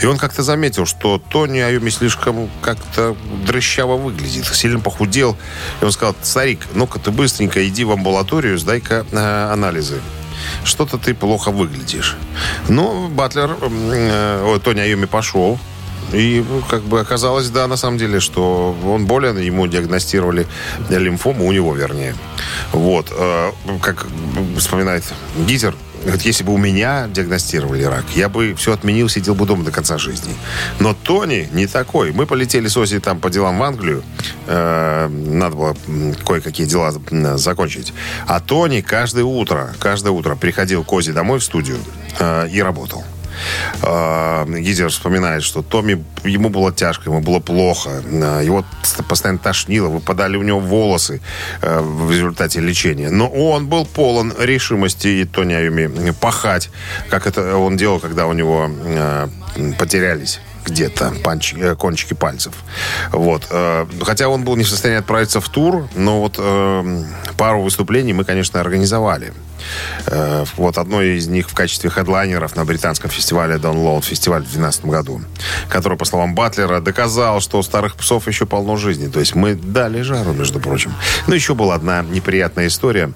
И 0.00 0.06
он 0.06 0.16
как-то 0.16 0.42
заметил, 0.42 0.86
что 0.86 1.20
Тони 1.30 1.58
Айоми 1.58 1.90
слишком 1.90 2.48
как-то 2.60 3.16
дрыщаво 3.44 3.96
выглядит, 3.96 4.46
сильно 4.46 4.78
похудел. 4.78 5.36
И 5.80 5.84
он 5.84 5.90
сказал, 5.90 6.14
старик, 6.22 6.60
ну-ка 6.74 7.00
ты 7.00 7.10
быстренько 7.10 7.66
иди 7.66 7.82
в 7.84 7.90
амбулаторию, 7.90 8.58
сдай-ка 8.58 9.04
э, 9.10 9.52
анализы. 9.52 10.00
что-то 10.64 10.98
ты 10.98 11.14
плохо 11.14 11.50
выглядишь. 11.50 12.16
Но 12.68 13.08
Батлер, 13.08 13.56
э, 13.60 14.58
Тони 14.62 14.80
Айоми 14.80 15.06
пошел. 15.06 15.58
И 16.12 16.44
ну, 16.46 16.62
как 16.68 16.82
бы 16.82 17.00
оказалось, 17.00 17.48
да, 17.48 17.66
на 17.66 17.76
самом 17.76 17.98
деле, 17.98 18.20
что 18.20 18.76
он 18.84 19.06
болен, 19.06 19.38
ему 19.38 19.66
диагностировали 19.66 20.46
лимфому, 20.90 21.46
у 21.46 21.52
него, 21.52 21.74
вернее. 21.74 22.14
Вот. 22.72 23.08
Э, 23.10 23.50
как 23.80 24.06
вспоминает 24.56 25.04
Гизер, 25.46 25.74
Говорит, 26.02 26.22
если 26.22 26.42
бы 26.42 26.52
у 26.52 26.58
меня 26.58 27.06
диагностировали 27.06 27.84
рак, 27.84 28.04
я 28.16 28.28
бы 28.28 28.54
все 28.54 28.72
отменил, 28.72 29.08
сидел 29.08 29.36
бы 29.36 29.46
дома 29.46 29.64
до 29.64 29.70
конца 29.70 29.98
жизни. 29.98 30.34
Но 30.80 30.94
Тони 30.94 31.48
не 31.52 31.68
такой. 31.68 32.10
Мы 32.12 32.26
полетели 32.26 32.66
с 32.66 32.76
Ози 32.76 32.98
там 32.98 33.20
по 33.20 33.30
делам 33.30 33.58
в 33.58 33.62
Англию. 33.62 34.02
Э, 34.46 35.06
надо 35.08 35.54
было 35.54 35.76
кое-какие 36.26 36.66
дела 36.66 36.92
закончить. 37.36 37.92
А 38.26 38.40
Тони 38.40 38.80
каждое 38.80 39.24
утро, 39.24 39.74
каждое 39.78 40.10
утро 40.10 40.34
приходил 40.34 40.82
к 40.82 40.92
Ози 40.92 41.12
домой 41.12 41.38
в 41.38 41.44
студию 41.44 41.78
э, 42.18 42.48
и 42.48 42.60
работал. 42.60 43.04
Э, 43.82 44.44
Гизер 44.48 44.88
вспоминает, 44.88 45.42
что 45.42 45.62
Томми, 45.62 46.04
ему 46.24 46.48
было 46.48 46.72
тяжко, 46.72 47.10
ему 47.10 47.20
было 47.20 47.40
плохо. 47.40 48.02
Э, 48.04 48.40
его 48.44 48.64
постоянно 49.08 49.38
тошнило, 49.38 49.88
выпадали 49.88 50.36
у 50.36 50.42
него 50.42 50.60
волосы 50.60 51.20
э, 51.60 51.80
в 51.80 52.10
результате 52.10 52.60
лечения. 52.60 53.10
Но 53.10 53.28
он 53.28 53.66
был 53.66 53.86
полон 53.86 54.32
решимости 54.38 55.08
и 55.08 55.24
Тони 55.24 55.54
Аюми 55.54 56.12
пахать, 56.12 56.70
как 57.10 57.26
это 57.26 57.56
он 57.56 57.76
делал, 57.76 58.00
когда 58.00 58.26
у 58.26 58.32
него 58.32 58.70
потерялись 59.78 60.40
где-то 60.64 61.12
панч, 61.24 61.54
кончики 61.78 62.14
пальцев. 62.14 62.54
Вот. 63.10 63.48
Хотя 64.02 64.28
он 64.28 64.44
был 64.44 64.56
не 64.56 64.62
в 64.62 64.68
состоянии 64.68 65.00
отправиться 65.00 65.40
в 65.40 65.48
тур, 65.48 65.88
но 65.96 66.20
вот 66.20 66.36
пару 67.36 67.62
выступлений 67.62 68.12
мы, 68.12 68.24
конечно, 68.24 68.60
организовали. 68.60 69.32
Э, 70.06 70.44
вот 70.56 70.78
одно 70.78 71.02
из 71.02 71.26
них 71.26 71.48
в 71.48 71.54
качестве 71.54 71.90
хедлайнеров 71.90 72.56
на 72.56 72.64
британском 72.64 73.10
фестивале 73.10 73.56
Download, 73.56 74.02
фестиваль 74.02 74.42
в 74.42 74.52
2012 74.52 74.84
году, 74.86 75.20
который, 75.68 75.98
по 75.98 76.04
словам 76.04 76.34
Батлера, 76.34 76.80
доказал, 76.80 77.40
что 77.40 77.58
у 77.58 77.62
старых 77.62 77.96
псов 77.96 78.28
еще 78.28 78.46
полно 78.46 78.76
жизни. 78.76 79.08
То 79.08 79.20
есть 79.20 79.34
мы 79.34 79.54
дали 79.54 80.02
жару, 80.02 80.32
между 80.32 80.60
прочим. 80.60 80.92
Но 81.26 81.34
еще 81.34 81.54
была 81.54 81.74
одна 81.74 82.02
неприятная 82.02 82.66
история. 82.66 83.12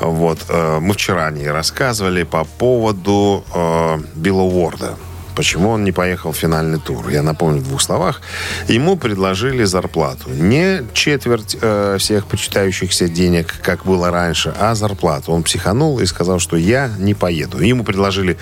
Вот, 0.00 0.38
э, 0.48 0.78
мы 0.80 0.94
вчера 0.94 1.26
о 1.26 1.30
ней 1.30 1.50
рассказывали 1.50 2.24
по 2.24 2.44
поводу 2.44 3.44
э, 3.54 3.98
Билла 4.14 4.42
Уорда. 4.42 4.96
Почему 5.34 5.70
он 5.70 5.84
не 5.84 5.92
поехал 5.92 6.32
в 6.32 6.36
финальный 6.36 6.78
тур? 6.78 7.08
Я 7.08 7.22
напомню 7.22 7.60
в 7.60 7.64
двух 7.64 7.80
словах. 7.80 8.20
Ему 8.68 8.96
предложили 8.96 9.64
зарплату. 9.64 10.30
Не 10.30 10.82
четверть 10.92 11.56
э, 11.60 11.96
всех 11.98 12.26
почитающихся 12.26 13.08
денег, 13.08 13.54
как 13.62 13.84
было 13.84 14.10
раньше, 14.10 14.54
а 14.58 14.74
зарплату. 14.74 15.32
Он 15.32 15.42
психанул 15.42 16.00
и 16.00 16.06
сказал, 16.06 16.38
что 16.38 16.56
я 16.56 16.90
не 16.98 17.14
поеду. 17.14 17.58
Ему 17.58 17.84
предложили 17.84 18.36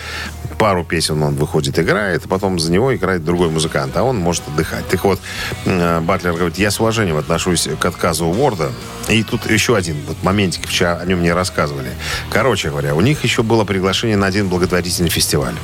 пару 0.58 0.84
песен, 0.84 1.22
он 1.22 1.36
выходит, 1.36 1.78
играет, 1.78 2.26
а 2.26 2.28
потом 2.28 2.58
за 2.58 2.70
него 2.70 2.94
играет 2.94 3.24
другой 3.24 3.48
музыкант, 3.48 3.96
а 3.96 4.02
он 4.02 4.18
может 4.18 4.46
отдыхать. 4.48 4.86
Так 4.88 5.04
вот, 5.04 5.20
э, 5.64 6.00
Батлер 6.00 6.34
говорит, 6.34 6.58
я 6.58 6.70
с 6.70 6.80
уважением 6.80 7.16
отношусь 7.16 7.68
к 7.78 7.84
отказу 7.84 8.26
Уорда. 8.26 8.70
И 9.08 9.22
тут 9.22 9.50
еще 9.50 9.76
один 9.76 9.96
вот 10.06 10.22
моментик, 10.22 10.66
вчера 10.66 10.98
о 10.98 11.06
нем 11.06 11.20
мне 11.20 11.32
рассказывали. 11.34 11.90
Короче 12.30 12.70
говоря, 12.70 12.94
у 12.94 13.00
них 13.00 13.24
еще 13.24 13.42
было 13.42 13.64
приглашение 13.64 14.16
на 14.16 14.26
один 14.26 14.48
благотворительный 14.48 15.10
фестиваль. 15.10 15.54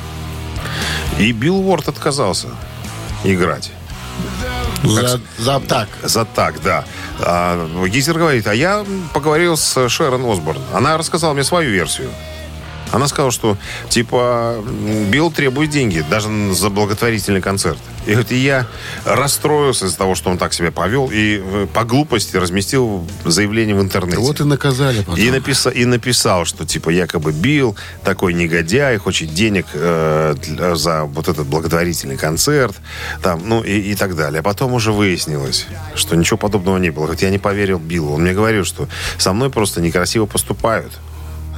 И 1.19 1.31
Билл 1.31 1.67
Уорд 1.67 1.87
отказался 1.87 2.47
играть. 3.23 3.71
За, 4.83 5.19
за 5.37 5.59
так. 5.59 5.89
За 6.03 6.25
так, 6.25 6.61
да. 6.61 6.85
А, 7.19 7.85
Гизер 7.87 8.17
говорит, 8.17 8.47
а 8.47 8.53
я 8.53 8.85
поговорил 9.13 9.57
с 9.57 9.89
Шерон 9.89 10.25
Осборн. 10.25 10.61
Она 10.73 10.97
рассказала 10.97 11.33
мне 11.33 11.43
свою 11.43 11.71
версию. 11.71 12.09
Она 12.91 13.07
сказала, 13.07 13.31
что, 13.31 13.57
типа, 13.89 14.63
Билл 15.09 15.31
требует 15.31 15.69
деньги, 15.69 16.03
даже 16.09 16.53
за 16.53 16.69
благотворительный 16.69 17.41
концерт. 17.41 17.79
И 18.05 18.17
и 18.29 18.35
я 18.37 18.65
расстроился 19.05 19.85
из-за 19.85 19.97
того, 19.97 20.15
что 20.15 20.29
он 20.29 20.37
так 20.37 20.53
себя 20.53 20.71
повел, 20.71 21.09
и 21.11 21.41
э, 21.43 21.67
по 21.73 21.83
глупости 21.83 22.37
разместил 22.37 23.05
заявление 23.25 23.75
в 23.75 23.81
интернете. 23.81 24.17
Вот 24.17 24.39
и 24.39 24.43
наказали 24.43 24.99
потом. 24.99 25.15
И, 25.15 25.29
написал, 25.29 25.73
и 25.73 25.85
написал, 25.85 26.45
что, 26.45 26.65
типа, 26.65 26.89
якобы 26.89 27.31
Билл 27.31 27.75
такой 28.03 28.33
негодяй, 28.33 28.97
хочет 28.97 29.33
денег 29.33 29.65
э, 29.73 30.35
за 30.75 31.03
вот 31.03 31.27
этот 31.27 31.47
благотворительный 31.47 32.17
концерт, 32.17 32.75
там, 33.21 33.41
ну, 33.45 33.61
и, 33.63 33.91
и 33.91 33.95
так 33.95 34.15
далее. 34.15 34.39
А 34.39 34.43
потом 34.43 34.73
уже 34.73 34.91
выяснилось, 34.91 35.65
что 35.95 36.15
ничего 36.15 36.37
подобного 36.37 36.77
не 36.77 36.89
было. 36.89 37.07
Хоть 37.07 37.21
я 37.21 37.29
не 37.29 37.39
поверил 37.39 37.79
Биллу. 37.79 38.13
Он 38.13 38.21
мне 38.21 38.33
говорил, 38.33 38.63
что 38.63 38.87
со 39.17 39.33
мной 39.33 39.49
просто 39.49 39.81
некрасиво 39.81 40.25
поступают. 40.25 40.93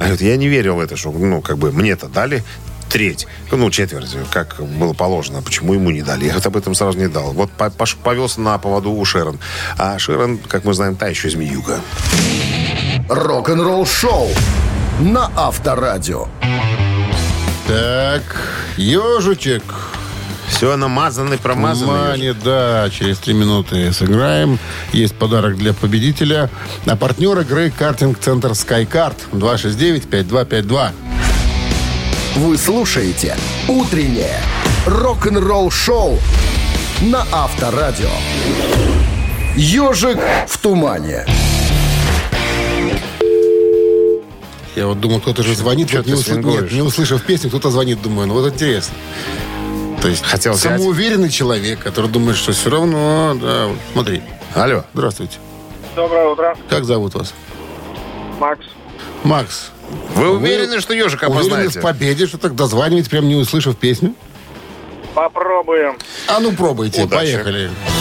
Говорит, 0.00 0.22
я 0.22 0.36
не 0.36 0.48
верил 0.48 0.76
в 0.76 0.80
это, 0.80 0.96
что, 0.96 1.12
ну, 1.12 1.42
как 1.42 1.58
бы 1.58 1.70
мне-то 1.70 2.08
дали 2.08 2.42
треть, 2.88 3.28
ну, 3.52 3.70
четверть, 3.70 4.16
как 4.32 4.56
было 4.60 4.94
положено. 4.94 5.42
Почему 5.42 5.74
ему 5.74 5.90
не 5.90 6.02
дали? 6.02 6.24
Я 6.24 6.30
говорит, 6.30 6.46
об 6.46 6.56
этом 6.56 6.74
сразу 6.74 6.98
не 6.98 7.08
дал. 7.08 7.32
Вот 7.32 7.50
повелся 8.02 8.40
на 8.40 8.58
поводу 8.58 8.90
у 8.90 9.04
Шерон. 9.04 9.38
А 9.78 9.98
Шерон, 9.98 10.38
как 10.38 10.64
мы 10.64 10.74
знаем, 10.74 10.96
та 10.96 11.06
еще 11.06 11.30
змеюга. 11.30 11.80
Рок-н-ролл 13.08 13.86
шоу 13.86 14.28
на 15.00 15.30
Авторадио. 15.36 16.28
Так, 17.68 18.22
ежичек. 18.76 19.62
Все 20.50 20.76
намазанный, 20.76 21.38
промазанный. 21.38 21.92
Внимание, 21.92 22.34
да, 22.34 22.90
через 22.90 23.18
три 23.18 23.32
минуты 23.34 23.92
сыграем. 23.92 24.58
Есть 24.92 25.14
подарок 25.14 25.56
для 25.56 25.72
победителя. 25.72 26.50
А 26.86 26.96
партнер 26.96 27.38
игры 27.40 27.70
картинг-центр 27.70 28.50
SkyCard 28.50 29.14
269-5252. 29.32 30.90
Вы 32.36 32.58
слушаете 32.58 33.36
«Утреннее 33.68 34.38
рок-н-ролл-шоу» 34.86 36.18
на 37.00 37.24
Авторадио. 37.32 38.10
«Ежик 39.56 40.18
в 40.48 40.58
тумане». 40.58 41.26
Я 44.76 44.86
вот 44.86 45.00
думал, 45.00 45.20
кто-то 45.20 45.42
же 45.42 45.54
звонит, 45.54 45.92
вот 45.92 46.06
не, 46.06 46.12
усл- 46.12 46.42
нет, 46.42 46.72
не 46.72 46.80
услышав 46.82 47.22
песню, 47.22 47.48
кто-то 47.50 47.70
звонит, 47.70 48.00
думаю, 48.02 48.28
ну 48.28 48.34
вот 48.34 48.52
интересно. 48.52 48.94
То 50.00 50.08
есть 50.08 50.24
Хотел 50.24 50.52
взять. 50.54 50.78
самоуверенный 50.80 51.28
человек, 51.28 51.80
который 51.80 52.08
думает, 52.10 52.36
что 52.36 52.52
все 52.52 52.70
равно, 52.70 53.36
да, 53.40 53.66
вот 53.66 53.76
смотри. 53.92 54.22
Алло. 54.54 54.84
Здравствуйте. 54.94 55.38
Доброе 55.94 56.26
утро, 56.28 56.56
Как 56.68 56.84
зовут 56.84 57.14
вас? 57.14 57.34
Макс. 58.38 58.64
Макс. 59.24 59.70
Вы 60.14 60.30
уверены, 60.30 60.80
что 60.80 60.94
ежика 60.94 61.24
Уверены 61.24 61.40
опознаете? 61.48 61.80
в 61.80 61.82
победе, 61.82 62.26
что 62.26 62.38
так 62.38 62.54
дозваниваете, 62.54 63.10
прям 63.10 63.28
не 63.28 63.34
услышав 63.34 63.76
песню? 63.76 64.14
Попробуем. 65.14 65.98
А 66.28 66.38
ну 66.40 66.52
пробуйте, 66.52 67.02
Удачи. 67.02 67.16
поехали. 67.34 67.66
It's 67.68 67.99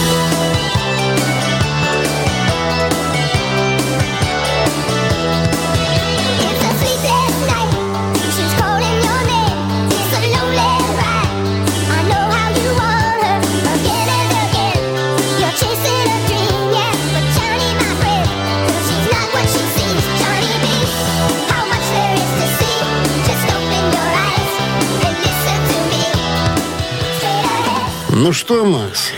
Ну 28.19 28.33
что, 28.33 28.65
Макс? 28.65 29.13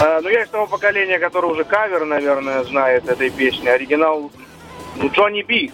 А, 0.00 0.20
ну, 0.20 0.28
я 0.28 0.44
из 0.44 0.48
того 0.50 0.68
поколения, 0.68 1.18
которое 1.18 1.48
уже 1.48 1.64
кавер, 1.64 2.04
наверное, 2.04 2.62
знает 2.62 3.08
этой 3.08 3.28
песни. 3.28 3.66
Оригинал 3.66 4.30
ну, 4.94 5.10
Джонни 5.10 5.42
Би. 5.42 5.72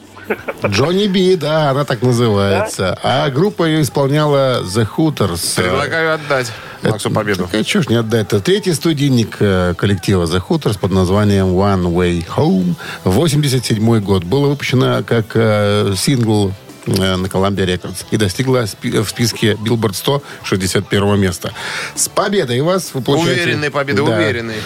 Джонни 0.67 1.07
Би, 1.07 1.37
да, 1.37 1.69
она 1.69 1.85
так 1.85 2.01
называется. 2.01 2.99
А 3.03 3.29
группа 3.29 3.65
ее 3.65 3.83
исполняла 3.83 4.63
The 4.63 4.89
Hooters. 4.97 5.57
Предлагаю 5.57 6.15
отдать 6.15 6.51
Максу 6.83 7.11
победу. 7.11 7.45
Так, 7.45 7.61
а 7.61 7.63
чё 7.63 7.83
ж 7.83 7.89
не 7.89 7.97
отдать 7.97 8.29
Это 8.29 8.41
третий 8.41 8.73
студийник 8.73 9.37
э, 9.41 9.75
коллектива 9.77 10.25
The 10.25 10.43
Hooters 10.49 10.79
под 10.79 10.93
названием 10.93 11.49
One 11.49 11.93
Way 11.93 12.25
Home. 12.37 12.75
87 13.05 14.01
год. 14.01 14.25
Было 14.25 14.47
выпущено 14.47 15.03
как 15.07 15.27
э, 15.35 15.93
сингл 15.99 16.49
э, 16.49 16.72
на 16.87 17.27
Columbia 17.27 17.67
Records 17.67 18.05
и 18.11 18.17
достигла 18.17 18.67
в 18.83 19.07
списке 19.09 19.53
Billboard 19.55 19.95
100 19.95 20.23
61 20.45 21.19
места. 21.21 21.53
С 21.95 22.09
победой 22.09 22.61
вас! 22.61 22.91
Вы 22.95 23.03
получаете- 23.03 23.43
Уверенной 23.43 23.71
победы, 23.71 24.05
Да. 24.05 24.17
уверенной. 24.17 24.57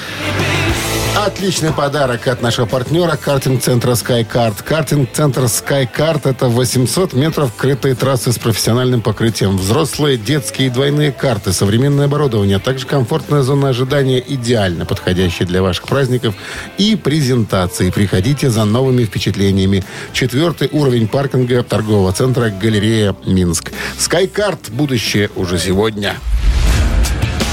Отличный 1.24 1.72
подарок 1.72 2.28
от 2.28 2.42
нашего 2.42 2.66
партнера 2.66 3.16
картинг-центра 3.16 3.92
SkyCard. 3.92 4.62
Картинг-центр 4.62 5.44
SkyCard– 5.44 6.20
это 6.24 6.48
800 6.48 7.14
метров 7.14 7.54
крытой 7.56 7.94
трассы 7.94 8.32
с 8.32 8.38
профессиональным 8.38 9.00
покрытием. 9.00 9.56
Взрослые, 9.56 10.18
детские 10.18 10.68
и 10.68 10.70
двойные 10.70 11.12
карты, 11.12 11.54
современное 11.54 12.04
оборудование, 12.04 12.58
а 12.58 12.60
также 12.60 12.86
комфортная 12.86 13.40
зона 13.40 13.70
ожидания, 13.70 14.22
идеально 14.26 14.84
подходящая 14.84 15.48
для 15.48 15.62
ваших 15.62 15.86
праздников 15.86 16.34
и 16.76 16.96
презентаций. 16.96 17.90
Приходите 17.90 18.50
за 18.50 18.66
новыми 18.66 19.04
впечатлениями. 19.04 19.84
Четвертый 20.12 20.68
уровень 20.70 21.08
паркинга 21.08 21.62
торгового 21.62 22.12
центра 22.12 22.50
«Галерея 22.50 23.16
Минск». 23.24 23.72
SkyCard– 23.98 24.58
будущее 24.70 25.30
уже 25.34 25.58
сегодня. 25.58 26.14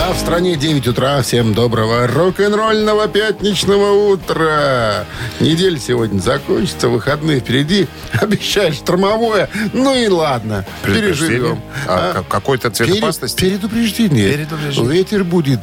А 0.00 0.12
в 0.12 0.18
стране 0.18 0.56
9 0.56 0.86
утра. 0.88 1.20
Всем 1.22 1.52
доброго 1.54 2.06
рок-н-ролльного 2.06 3.08
пятничного 3.08 4.12
утра. 4.12 5.04
Неделя 5.40 5.78
сегодня 5.78 6.20
закончится, 6.20 6.88
выходные 6.88 7.40
впереди. 7.40 7.88
Обещаешь 8.12 8.76
штормовое. 8.76 9.50
Ну 9.72 9.94
и 9.94 10.06
ладно, 10.08 10.64
переживем. 10.84 11.60
А, 11.86 12.14
как- 12.14 12.28
какой-то 12.28 12.70
цвет 12.70 12.88
Пере- 12.90 13.00
опасности? 13.00 13.40
Предупреждение. 13.40 14.32
Предупреждение. 14.32 14.92
Ветер 14.92 15.24
будет. 15.24 15.60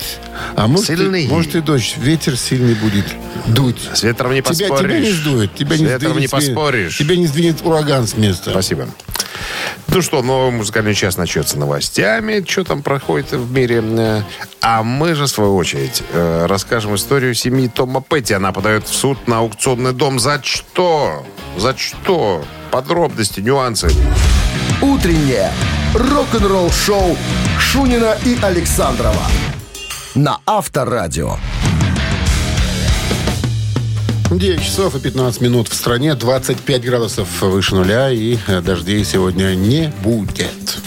А 0.55 0.67
может, 0.67 0.87
Сильный. 0.87 1.23
И, 1.25 1.27
может 1.27 1.55
и 1.55 1.61
дождь. 1.61 1.95
Ветер 1.97 2.35
сильный 2.37 2.75
будет 2.75 3.05
дуть. 3.47 3.89
С 3.93 4.03
ветром 4.03 4.33
не 4.33 4.41
Тебя, 4.41 4.67
поспоришь. 4.67 4.79
тебя 4.91 4.99
не 4.99 5.11
сдует. 5.11 5.55
Тебя 5.55 5.77
С 5.77 5.79
не 5.79 5.85
ветром 5.85 6.11
сдвинет 6.11 6.21
не 6.21 6.27
поспоришь. 6.27 6.97
Тебя 6.97 7.15
не 7.15 7.27
сдвинет 7.27 7.57
ураган 7.63 8.05
с 8.05 8.15
места. 8.17 8.51
Спасибо. 8.51 8.87
Ну 9.87 10.01
что, 10.01 10.21
новый 10.23 10.51
музыкальный 10.51 10.93
час 10.95 11.15
начнется 11.15 11.57
новостями. 11.57 12.43
Что 12.45 12.63
там 12.65 12.81
проходит 12.83 13.31
в 13.31 13.51
мире? 13.51 13.81
А 14.61 14.83
мы 14.83 15.15
же, 15.15 15.25
в 15.25 15.27
свою 15.27 15.55
очередь, 15.55 16.03
э, 16.11 16.45
расскажем 16.47 16.95
историю 16.95 17.33
семьи 17.33 17.67
Тома 17.67 18.01
Петти. 18.01 18.33
Она 18.33 18.51
подает 18.51 18.87
в 18.87 18.93
суд 18.93 19.27
на 19.27 19.39
аукционный 19.39 19.93
дом. 19.93 20.19
За 20.19 20.41
что? 20.43 21.25
За 21.57 21.77
что? 21.77 22.43
Подробности, 22.71 23.39
нюансы. 23.39 23.89
Утреннее 24.81 25.51
рок-н-ролл-шоу 25.93 27.17
Шунина 27.59 28.17
и 28.25 28.37
Александрова 28.41 29.23
на 30.15 30.39
Авторадио. 30.45 31.37
9 34.31 34.63
часов 34.63 34.95
и 34.95 34.99
15 34.99 35.41
минут 35.41 35.67
в 35.67 35.75
стране, 35.75 36.15
25 36.15 36.83
градусов 36.83 37.41
выше 37.41 37.75
нуля, 37.75 38.09
и 38.09 38.37
э, 38.47 38.61
дождей 38.61 39.03
сегодня 39.03 39.53
не 39.55 39.93
будет. 40.03 40.79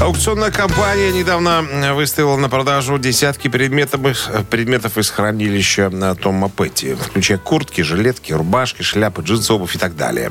Аукционная 0.00 0.52
компания 0.52 1.10
недавно 1.10 1.66
э, 1.68 1.92
выставила 1.92 2.36
на 2.36 2.48
продажу 2.48 2.98
десятки 2.98 3.48
предметов, 3.48 4.28
э, 4.28 4.44
предметов 4.48 4.96
из 4.96 5.10
хранилища 5.10 5.90
э, 5.92 6.14
Тома 6.14 6.48
Петти, 6.48 6.94
включая 6.94 7.36
куртки, 7.36 7.80
жилетки, 7.80 8.32
рубашки, 8.32 8.82
шляпы, 8.82 9.22
джинсы, 9.22 9.52
обувь 9.52 9.74
и 9.74 9.78
так 9.78 9.96
далее. 9.96 10.30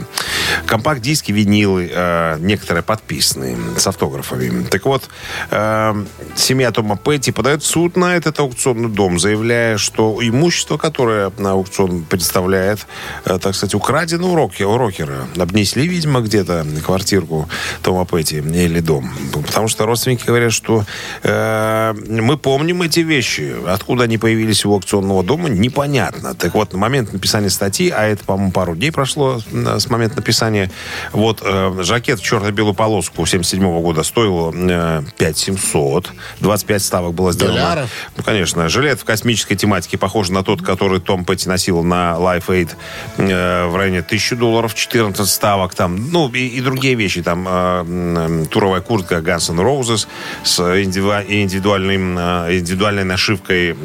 Компакт-диски, 0.68 1.34
винилы, 1.34 1.92
э, 1.94 2.38
некоторые 2.40 2.82
подписанные 2.82 3.58
с 3.76 3.86
автографами. 3.86 4.64
Так 4.64 4.86
вот, 4.86 5.10
э, 5.52 6.06
семья 6.38 6.72
Тома 6.72 6.96
Петти 6.96 7.34
подает 7.34 7.62
в 7.62 7.66
суд 7.66 7.98
на 7.98 8.16
этот 8.16 8.40
аукционный 8.40 8.90
дом, 8.90 9.20
заявляя, 9.20 9.78
что 9.78 10.18
имущество, 10.22 10.78
которое 10.78 11.34
на 11.38 11.52
аукцион 11.52 12.06
представляет, 12.06 12.88
э, 13.26 13.38
так 13.38 13.54
сказать, 13.54 13.76
украдено 13.76 14.32
у, 14.32 14.36
роки- 14.38 14.64
у 14.64 14.78
рокера. 14.78 15.28
Обнесли, 15.38 15.86
видимо, 15.90 16.22
где-то 16.22 16.66
квартирку 16.86 17.50
Тома 17.84 18.06
Петти 18.06 18.38
или 18.38 18.80
дом. 18.80 19.12
Потому 19.58 19.70
что 19.70 19.88
родственники 19.88 20.24
говорят, 20.24 20.54
что 20.54 20.86
э, 21.24 21.94
мы 22.08 22.38
помним 22.38 22.84
эти 22.84 23.00
вещи. 23.00 23.56
Откуда 23.68 24.04
они 24.04 24.20
появились 24.20 24.64
у 24.66 24.72
аукционного 24.72 25.24
дома, 25.24 25.50
непонятно. 25.50 26.36
Так 26.36 26.54
вот, 26.54 26.74
на 26.74 26.78
момент 26.78 27.12
написания 27.12 27.50
статьи, 27.50 27.90
а 27.90 28.06
это, 28.06 28.24
по-моему, 28.24 28.52
пару 28.52 28.76
дней 28.76 28.92
прошло 28.92 29.42
с 29.52 29.90
момента 29.90 30.18
написания, 30.18 30.70
вот 31.12 31.42
э, 31.44 31.80
жакет 31.82 32.20
в 32.20 32.24
черно-белую 32.24 32.76
полоску 32.76 33.26
77 33.26 33.82
года 33.82 34.04
стоил 34.04 34.54
э, 34.54 35.02
5700. 35.18 36.12
25 36.42 36.84
ставок 36.84 37.16
было 37.16 37.34
сделано. 37.34 37.60
Долларов? 37.60 37.90
Ну, 38.16 38.24
конечно. 38.24 38.70
Жилет 38.70 39.02
в 39.02 39.06
космической 39.06 39.56
тематике 39.56 39.98
похож 39.98 40.30
на 40.30 40.44
тот, 40.44 40.62
который 40.62 41.00
Том 41.00 41.26
Петти 41.26 41.50
носил 41.50 41.82
на 41.82 42.12
Life 42.20 42.46
Aid 42.50 42.76
э, 43.18 43.66
в 43.66 43.76
районе 43.76 44.02
1000 44.02 44.36
долларов, 44.36 44.76
14 44.76 45.28
ставок 45.28 45.74
там. 45.74 46.12
Ну, 46.12 46.30
и, 46.30 46.46
и 46.46 46.62
другие 46.62 46.94
вещи. 46.94 47.24
Там 47.24 47.48
э, 47.50 48.46
туровая 48.52 48.82
куртка 48.82 49.20
Guns 49.48 49.52
N' 49.52 49.60
Roses 49.60 50.08
с 50.44 50.60
индивидуа- 50.60 51.26
индивидуальным, 51.28 52.18
э, 52.18 52.58
индивидуальной 52.60 53.04
нашивкой 53.04 53.76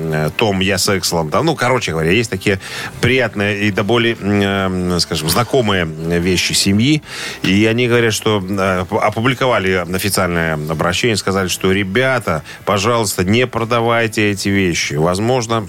Я 0.63 0.79
с 0.79 0.89
Экселом. 0.97 1.31
Там, 1.31 1.47
ну, 1.47 1.55
короче 1.55 1.93
говоря, 1.93 2.11
есть 2.11 2.31
такие 2.31 2.61
приятные 3.01 3.65
и 3.65 3.71
до 3.71 3.85
более, 3.85 4.17
м, 4.21 4.93
э, 4.93 5.01
скажем, 5.01 5.29
знакомые 5.29 5.85
вещи 5.85 6.53
семьи. 6.53 7.03
И 7.43 7.67
они 7.67 7.89
говорят, 7.89 8.13
что 8.13 8.43
э, 8.47 8.85
опубликовали 8.91 9.85
официальное 9.93 10.55
обращение, 10.55 11.17
сказали, 11.17 11.49
что 11.49 11.73
ребята, 11.73 12.43
пожалуйста, 12.65 13.25
не 13.25 13.47
продавайте 13.47 14.31
эти 14.31 14.49
вещи. 14.49 14.95
Возможно, 14.95 15.67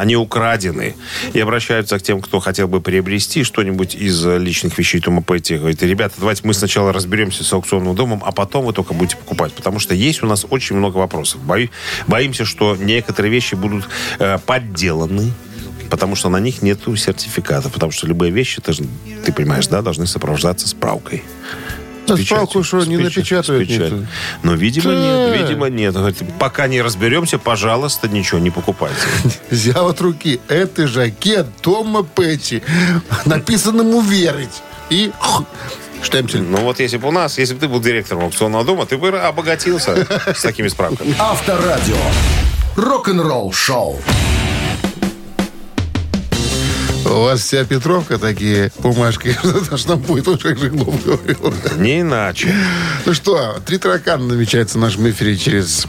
они 0.00 0.16
украдены. 0.16 0.94
И 1.32 1.40
обращаются 1.40 1.98
к 1.98 2.02
тем, 2.02 2.20
кто 2.20 2.40
хотел 2.40 2.68
бы 2.68 2.80
приобрести 2.80 3.44
что-нибудь 3.44 3.94
из 3.94 4.24
личных 4.24 4.78
вещей 4.78 5.00
Тома 5.00 5.22
Петти. 5.22 5.56
Говорит, 5.56 5.82
ребята, 5.82 6.14
давайте 6.18 6.42
мы 6.44 6.54
сначала 6.54 6.92
разберемся 6.92 7.44
с 7.44 7.52
аукционным 7.52 7.94
домом, 7.94 8.22
а 8.24 8.32
потом 8.32 8.64
вы 8.66 8.72
только 8.72 8.94
будете 8.94 9.16
покупать. 9.20 9.52
Потому 9.52 9.78
что 9.78 9.94
есть 9.94 10.22
у 10.22 10.26
нас 10.26 10.44
очень 10.50 10.76
много 10.76 10.96
вопросов. 10.98 11.40
Бои- 11.42 11.70
боимся, 12.08 12.44
что 12.44 12.76
некоторые 12.76 13.30
вещи 13.30 13.54
будут 13.54 13.88
э, 14.18 14.38
подделаны. 14.44 15.32
Потому 15.90 16.14
что 16.16 16.28
на 16.28 16.38
них 16.40 16.62
нет 16.62 16.78
сертификата. 16.96 17.68
Потому 17.68 17.92
что 17.92 18.06
любые 18.06 18.30
вещи, 18.32 18.60
ты, 18.60 18.72
же- 18.72 18.84
ты 19.24 19.32
понимаешь, 19.32 19.66
да, 19.68 19.82
должны 19.82 20.06
сопровождаться 20.06 20.68
справкой. 20.68 21.22
Да 22.06 22.16
справку 22.16 22.64
что, 22.64 22.84
не 22.86 22.96
напечатают 22.96 23.68
никто? 23.68 24.00
Но, 24.42 24.54
видимо, 24.54 24.90
Да. 24.92 25.28
нет, 25.28 25.40
видимо, 25.48 25.66
нет. 25.68 25.94
Говорит, 25.94 26.18
Пока 26.40 26.66
не 26.66 26.82
разберемся, 26.82 27.38
пожалуйста, 27.38 28.08
ничего 28.08 28.40
не 28.40 28.50
покупайте. 28.50 28.96
Взял 29.50 29.88
от 29.88 30.00
руки. 30.00 30.40
Это 30.48 30.88
жакет 30.88 31.46
Тома 31.60 32.02
Петти. 32.02 32.62
Написанному 33.26 34.00
верить. 34.00 34.62
И 34.90 35.12
штемпель. 36.02 36.42
Ну 36.42 36.58
вот 36.58 36.80
если 36.80 36.96
бы 36.96 37.08
у 37.08 37.12
нас, 37.12 37.38
если 37.38 37.54
бы 37.54 37.60
ты 37.60 37.68
был 37.68 37.80
директором 37.80 38.24
аукционного 38.24 38.64
дома, 38.64 38.86
ты 38.86 38.96
бы 38.96 39.08
обогатился 39.08 40.06
с 40.34 40.42
такими 40.42 40.68
справками. 40.68 41.14
Авторадио. 41.18 41.96
Рок-н-ролл 42.76 43.52
шоу. 43.52 44.00
У 47.04 47.22
вас 47.22 47.40
вся 47.40 47.64
Петровка 47.64 48.18
такие 48.18 48.70
бумажки. 48.78 49.36
Что 49.76 49.90
нам 49.90 49.98
будет, 50.00 50.28
уже 50.28 50.54
Жиглов 50.56 51.04
говорил. 51.04 51.52
Не 51.76 52.02
иначе. 52.02 52.54
Ну 53.04 53.14
что, 53.14 53.60
три 53.66 53.78
таракана 53.78 54.26
намечается 54.26 54.78
в 54.78 54.80
нашем 54.80 55.10
эфире 55.10 55.36
через 55.36 55.88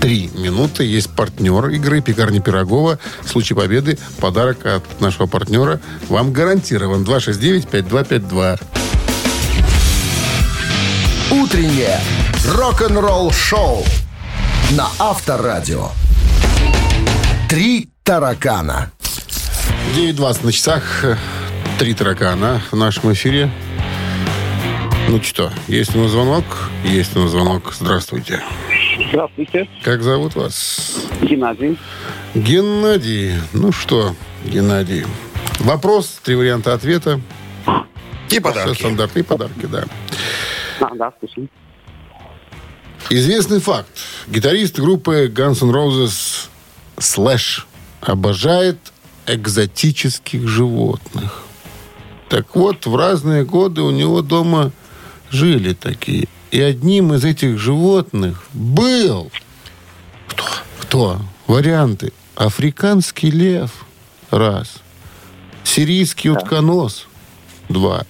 три 0.00 0.30
минуты. 0.36 0.84
Есть 0.84 1.10
партнер 1.10 1.68
игры 1.70 2.00
«Пекарня 2.00 2.40
Пирогова». 2.40 2.98
В 3.22 3.28
случае 3.28 3.56
победы 3.56 3.98
подарок 4.20 4.64
от 4.66 5.00
нашего 5.00 5.26
партнера 5.26 5.80
вам 6.08 6.32
гарантирован. 6.32 7.02
269-5252. 7.02 8.60
Утреннее 11.30 11.98
рок-н-ролл 12.46 13.30
шоу 13.32 13.84
на 14.72 14.88
Авторадио. 14.98 15.88
Три 17.48 17.88
таракана. 18.02 18.90
9.20 19.96 20.44
на 20.46 20.52
часах. 20.52 21.04
Три 21.78 21.94
таракана 21.94 22.60
в 22.70 22.76
нашем 22.76 23.12
эфире. 23.12 23.50
Ну 25.08 25.22
что, 25.22 25.50
есть 25.66 25.94
у 25.96 26.00
нас 26.02 26.10
звонок? 26.10 26.44
Есть 26.84 27.16
у 27.16 27.20
нас 27.20 27.30
звонок. 27.30 27.72
Здравствуйте. 27.78 28.42
Здравствуйте, 29.08 29.68
Как 29.82 30.02
зовут 30.02 30.34
вас? 30.36 30.96
Геннадий. 31.22 31.78
Геннадий. 32.34 33.34
Ну 33.52 33.72
что, 33.72 34.14
Геннадий. 34.44 35.04
Вопрос, 35.58 36.20
три 36.22 36.34
варианта 36.36 36.74
ответа. 36.74 37.20
И 38.28 38.32
Все 38.34 38.40
подарки. 38.40 38.78
стандартные 38.78 39.24
подарки, 39.24 39.66
да. 39.66 39.84
А, 40.80 40.94
да, 40.94 41.12
слушай. 41.20 41.48
Известный 43.10 43.60
факт. 43.60 43.90
Гитарист 44.28 44.78
группы 44.78 45.26
Guns 45.26 45.62
N' 45.62 45.70
Roses 45.74 46.48
Slash 46.96 47.64
обожает 48.00 48.78
экзотических 49.26 50.48
животных. 50.48 51.42
Так 52.28 52.54
вот, 52.54 52.86
в 52.86 52.96
разные 52.96 53.44
годы 53.44 53.82
у 53.82 53.90
него 53.90 54.22
дома 54.22 54.72
жили 55.30 55.74
такие. 55.74 56.28
И 56.50 56.60
одним 56.60 57.14
из 57.14 57.24
этих 57.24 57.58
животных 57.58 58.44
был... 58.52 59.30
Кто? 60.28 60.44
Кто? 60.80 61.20
Варианты. 61.46 62.12
Африканский 62.36 63.30
лев. 63.30 63.84
Раз. 64.30 64.76
Сирийский 65.64 66.30
утконос. 66.30 67.08
Два. 67.68 68.04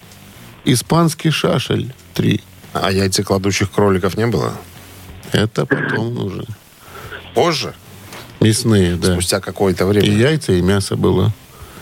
Испанский 0.64 1.31
шашель 1.31 1.95
3. 2.14 2.41
А 2.73 2.91
яйцекладущих 2.93 3.71
кроликов 3.71 4.16
не 4.16 4.27
было? 4.27 4.55
Это 5.33 5.66
потом 5.66 6.25
уже. 6.25 6.45
Позже? 7.35 7.75
Мясные, 8.41 8.97
да. 8.97 9.12
Спустя 9.12 9.41
какое-то 9.41 9.85
И 9.85 9.87
время? 9.89 10.16
яйца, 10.16 10.53
и 10.53 10.62
мясо 10.62 10.97
было. 10.97 11.33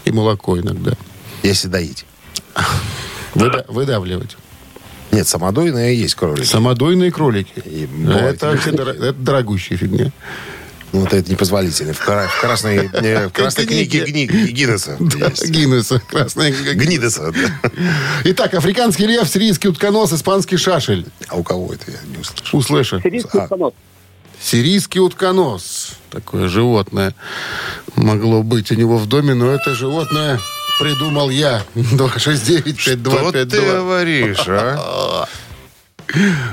И 0.05 0.11
молоко 0.13 0.59
иногда. 0.59 0.93
Если 1.43 1.69
доить. 1.69 2.05
Выда- 3.35 3.65
выдавливать. 3.69 4.37
Нет, 5.13 5.27
самодойные 5.27 5.99
есть 5.99 6.15
кролики. 6.15 6.45
Самодойные 6.47 7.11
кролики. 7.13 7.53
И 7.65 7.89
это 8.11 8.53
дор- 8.73 8.89
это 8.91 9.13
дорогущая 9.13 9.79
фигня. 9.79 10.13
Ну, 10.93 11.01
вот 11.01 11.13
это 11.13 11.31
непозволительно. 11.31 11.93
В, 11.93 11.99
кра- 11.99 12.29
в 12.29 12.41
красной, 12.41 12.89
э, 12.93 13.29
в 13.29 13.33
красной 13.35 13.67
книге 13.67 14.05
гни- 14.07 14.27
Гиннесса 14.27 14.97
Да. 14.99 15.31
Гиннесса, 15.47 16.01
красная 16.09 16.51
книга 16.53 16.73
Гнидеса. 16.75 17.31
да. 17.33 17.71
Итак, 18.25 18.55
африканский 18.55 19.07
лев, 19.07 19.29
сирийский 19.29 19.69
утконос, 19.69 20.13
испанский 20.15 20.57
шашель. 20.57 21.07
А 21.29 21.37
у 21.37 21.43
кого 21.43 21.75
это 21.75 21.91
я 21.91 21.99
не 22.07 22.17
услышал? 22.19 22.59
У 22.59 22.63
слэша. 22.63 23.01
Сирийский 23.03 23.39
А. 23.39 23.43
утконос. 23.45 23.73
Сирийский 24.41 25.01
утконос. 25.01 25.91
Такое 26.11 26.49
животное 26.49 27.15
могло 27.97 28.43
быть 28.43 28.71
у 28.71 28.75
него 28.75 28.97
в 28.97 29.07
доме, 29.07 29.35
но 29.35 29.51
это 29.53 29.75
животное 29.75 30.39
придумал 30.81 31.29
я. 31.29 31.65
269 31.75 32.79
Что 32.81 32.93
ты 32.93 32.97
5252 32.97 33.73
говоришь, 33.81 34.45
а? 34.47 35.27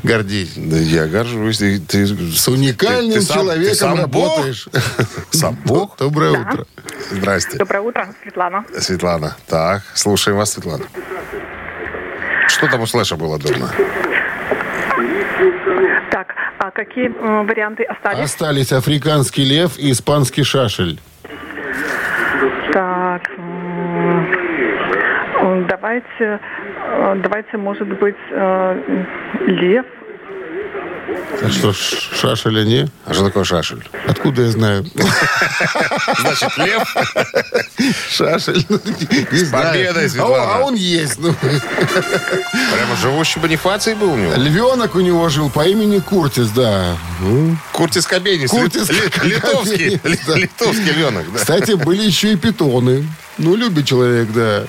Гордись. 0.04 0.54
Да 0.56 0.78
я 0.78 1.08
горжусь. 1.08 1.60
Ты, 1.60 1.80
ты- 1.80 2.06
С 2.08 2.48
уникальным 2.48 3.14
ты- 3.14 3.20
ты 3.20 3.22
сам- 3.26 3.38
ты 3.38 3.44
человеком 3.44 3.76
сам 3.76 4.06
Бог? 4.12 4.36
работаешь. 4.36 4.68
Сам 5.32 5.58
Бог? 5.66 5.96
Доброе 6.00 6.32
утро. 6.32 6.66
Здрасте, 7.12 7.58
Доброе 7.58 7.82
утро, 7.82 8.08
Светлана. 8.24 8.66
Светлана. 8.80 9.36
Так, 9.48 9.84
слушаем 9.94 10.38
вас, 10.38 10.54
Светлана. 10.54 10.84
Что 12.48 12.68
там 12.68 12.82
у 12.82 12.86
Слэша 12.88 13.16
было 13.16 13.38
дома? 13.40 13.70
Так, 16.12 16.28
а 16.60 16.72
какие 16.72 17.08
м, 17.08 17.46
варианты 17.48 17.84
остались? 17.84 18.20
Остались 18.20 18.72
африканский 18.72 19.44
лев 19.44 19.78
и 19.78 19.92
испанский 19.92 20.44
шашель. 20.44 21.00
Так, 22.74 23.24
давайте, 25.70 26.40
э, 26.80 27.16
давайте, 27.24 27.58
может 27.58 27.88
быть, 28.00 28.16
э, 28.32 29.04
лев. 29.48 29.86
А 31.44 31.50
что, 31.50 31.72
ш- 31.74 31.98
шашеля 32.16 32.64
не? 32.64 32.88
А 33.06 33.14
что 33.14 33.26
такое 33.26 33.44
шашель? 33.44 33.84
Откуда 34.08 34.42
я 34.44 34.50
знаю? 34.52 34.86
Значит, 36.20 36.58
лев? 36.58 36.96
Шашель. 38.10 38.66
Не 39.32 39.38
знаю. 39.46 39.74
победой, 39.74 40.06
А 40.06 40.10
Светлана. 40.10 40.44
он- 40.44 40.50
А 40.50 40.66
он 40.66 40.76
есть. 40.76 41.20
ну. 41.20 41.34
Прямо 41.34 42.96
живущий 43.02 43.40
Бонифаций 43.40 43.94
был 43.96 44.14
у 44.14 44.16
него? 44.18 44.34
Львенок 44.36 44.96
у 44.96 45.00
него 45.02 45.28
жил 45.30 45.50
по 45.50 45.66
имени 45.68 46.00
Куртис, 46.00 46.50
да. 46.50 46.96
Ну, 47.22 47.56
Куртис 47.72 48.08
Кобейнис. 48.08 48.50
Куртис 48.50 48.90
Ли- 48.90 48.96
ли- 49.30 49.36
Литовский. 49.36 50.02
Литовский 50.36 50.92
львенок, 50.92 51.32
да. 51.32 51.38
Кстати, 51.40 51.74
были 51.74 52.02
еще 52.04 52.34
и 52.34 52.36
питоны. 52.36 53.06
Ну, 53.38 53.56
любит 53.56 53.86
человек, 53.86 54.30
да. 54.34 54.64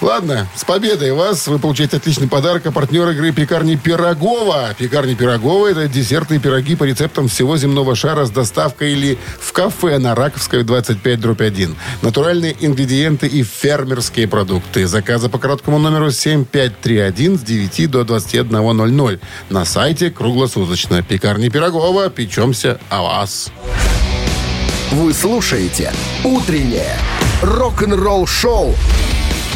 Ладно, 0.00 0.48
с 0.56 0.64
победой 0.64 1.12
вас. 1.12 1.46
Вы 1.46 1.60
получаете 1.60 1.98
отличный 1.98 2.26
подарок. 2.26 2.66
А 2.66 2.72
партнер 2.72 3.08
игры 3.10 3.30
пекарни 3.30 3.76
Пирогова. 3.76 4.74
Пекарни 4.76 5.14
Пирогова– 5.14 5.68
это 5.70 5.86
десерты 5.86 6.36
и 6.36 6.38
пироги 6.38 6.74
по 6.74 6.84
рецептам 6.84 7.28
всего 7.28 7.56
земного 7.56 7.94
шара 7.94 8.24
с 8.24 8.30
доставкой 8.30 8.92
или 8.92 9.18
в 9.38 9.52
кафе 9.52 9.98
на 9.98 10.16
Раковской 10.16 10.64
25 10.64 11.20
дробь 11.20 11.40
1. 11.40 11.76
Натуральные 12.02 12.56
ингредиенты 12.58 13.28
и 13.28 13.44
фермерские 13.44 14.26
продукты. 14.26 14.88
Заказы 14.88 15.28
по 15.28 15.38
короткому 15.38 15.78
номеру 15.78 16.10
7531 16.10 17.38
с 17.38 17.42
9 17.42 17.90
до 17.90 18.00
21.00. 18.02 19.20
На 19.50 19.64
сайте 19.64 20.10
круглосуточно. 20.10 21.02
Пекарни 21.02 21.48
Пирогова. 21.48 22.10
Печемся 22.10 22.80
о 22.88 23.02
вас. 23.02 23.50
Вы 24.90 25.14
слушаете 25.14 25.92
«Утреннее 26.24 26.96
рок-н-ролл-шоу» 27.42 28.74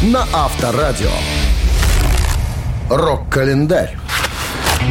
на 0.01 0.27
Авторадио. 0.33 1.11
Рок-календарь. 2.89 3.97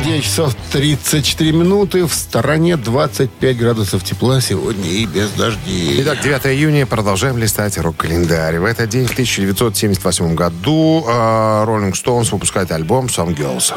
9 0.03 0.25
часов 0.25 0.57
34 0.73 1.53
минуты. 1.53 2.07
В 2.07 2.15
стороне 2.15 2.77
25 2.77 3.57
градусов 3.57 4.03
тепла 4.03 4.41
сегодня 4.41 4.89
и 4.89 5.07
без 5.07 5.31
дождей. 5.31 6.03
Итак, 6.03 6.21
9 6.21 6.47
июня. 6.47 6.87
Продолжаем 6.87 7.39
листать 7.39 7.79
рок-календарь. 7.79 8.59
В 8.59 8.65
этот 8.65 8.89
день, 8.89 9.07
в 9.07 9.13
1978 9.13 10.35
году, 10.35 11.05
э, 11.07 11.11
Rolling 11.11 11.93
Stones 11.93 12.31
выпускает 12.33 12.73
альбом 12.73 13.07
«Some 13.07 13.37
Girls». 13.37 13.73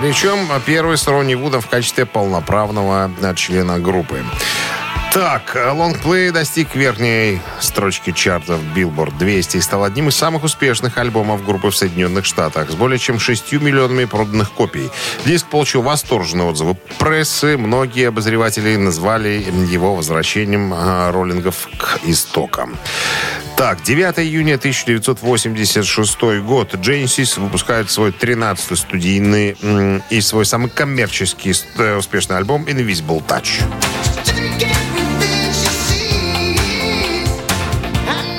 Причем 0.00 0.48
первый 0.64 0.96
с 0.96 1.06
Ронни 1.06 1.34
Вудом 1.34 1.60
в 1.60 1.66
качестве 1.66 2.06
полноправного 2.06 3.10
члена 3.36 3.78
группы. 3.78 4.24
Так, 5.12 5.56
э, 5.56 5.72
лонгплей 5.72 6.30
достиг 6.30 6.76
верхней 6.76 7.40
строчки 7.58 8.12
чартов 8.12 8.60
Billboard 8.76 9.18
200 9.18 9.56
и 9.56 9.60
стал 9.60 9.82
одним 9.82 10.08
из 10.08 10.14
самых 10.14 10.44
успешных 10.44 10.98
альбомов 10.98 11.44
группы 11.44 11.70
в 11.72 11.76
Соединенных 11.76 12.24
Штатах 12.24 12.70
с 12.70 12.74
более 12.74 13.00
чем 13.00 13.18
6 13.18 13.54
миллионами 13.54 14.04
проданных 14.04 14.52
копий. 14.52 14.88
Диск 15.24 15.46
получил 15.46 15.82
восторженные 15.82 16.46
отзывы 16.46 16.76
прессы. 17.00 17.56
Многие 17.56 18.06
обозреватели 18.06 18.76
назвали 18.76 19.44
его 19.68 19.96
возвращением 19.96 20.72
э, 20.72 21.10
роллингов 21.10 21.68
к 21.76 21.98
истокам. 22.04 22.76
Так, 23.56 23.82
9 23.82 24.20
июня 24.20 24.54
1986 24.54 26.40
год. 26.42 26.74
Genesis 26.74 27.40
выпускает 27.40 27.90
свой 27.90 28.12
13-й 28.12 28.76
студийный 28.76 29.56
и 30.08 30.20
свой 30.20 30.46
самый 30.46 30.70
коммерческий 30.70 31.52
э, 31.78 31.96
успешный 31.96 32.36
альбом 32.36 32.64
Invisible 32.66 33.20
Touch. 33.26 33.60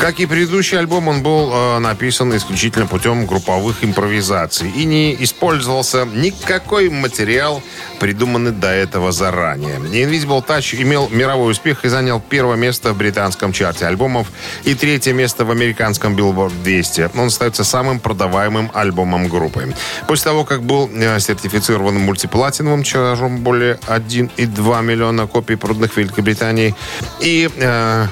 Как 0.02 0.20
и 0.20 0.26
предыдущий 0.26 0.80
альбом, 0.80 1.10
он 1.10 1.22
был 1.22 1.52
э, 1.54 1.78
написан 1.78 2.36
исключительно 2.36 2.88
путем 2.88 3.28
групповых 3.28 3.84
импровизаций 3.84 4.72
и 4.72 4.84
не 4.84 5.16
использовался 5.24 6.06
никакой 6.06 6.90
материал, 6.90 7.62
придуманный 8.00 8.50
до 8.50 8.70
этого 8.70 9.12
заранее. 9.12 9.76
Invisible 9.76 10.44
Touch 10.44 10.82
имел 10.82 11.08
мировой 11.10 11.52
успех 11.52 11.86
и 11.86 11.88
занял 11.88 12.20
первое 12.20 12.56
место 12.56 12.94
в 12.94 12.98
британском 12.98 13.54
чарте 13.54 13.86
альбомов 13.86 14.28
и 14.64 14.74
третье 14.74 15.14
место 15.14 15.46
в 15.46 15.52
американском 15.52 16.16
Billboard 16.16 16.64
200. 16.64 17.12
Он 17.14 17.28
остается 17.28 17.64
самым 17.64 18.00
продаваемым 18.00 18.72
альбомом 18.74 19.28
группы. 19.28 19.72
После 20.08 20.24
того, 20.24 20.46
как 20.46 20.64
был 20.64 20.90
э, 20.92 21.20
сертифицирован 21.20 22.00
мультиплатиновым 22.00 22.82
тиражом 22.82 23.38
более 23.38 23.76
1,2 23.86 24.84
миллиона 24.84 25.28
копий 25.28 25.58
проданных 25.58 25.94
в 25.94 25.98
Великобритании 25.98 26.74
и 27.20 27.48
э, 27.56 28.08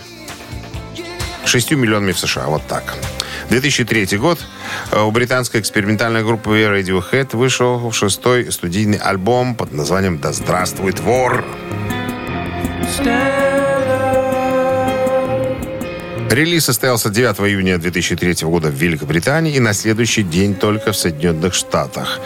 6 1.45 1.71
миллионами 1.71 2.11
в 2.11 2.19
США. 2.19 2.45
Вот 2.47 2.67
так. 2.67 2.95
2003 3.49 4.17
год. 4.17 4.39
Э, 4.91 5.01
У 5.01 5.11
британской 5.11 5.59
экспериментальной 5.59 6.23
группы 6.23 6.49
Radiohead 6.61 7.35
вышел 7.35 7.91
шестой 7.91 8.51
студийный 8.51 8.97
альбом 8.97 9.55
под 9.55 9.71
названием 9.71 10.19
«Да 10.19 10.31
здравствует 10.33 10.99
вор». 10.99 11.45
Релиз 16.29 16.65
состоялся 16.65 17.09
9 17.09 17.39
июня 17.39 17.79
2003 17.79 18.47
года 18.47 18.69
в 18.69 18.75
Великобритании 18.75 19.55
и 19.55 19.59
на 19.59 19.73
следующий 19.73 20.21
день 20.21 20.53
только 20.53 20.91
в 20.91 20.95
Соединенных 20.95 21.55
Штатах. 21.55 22.19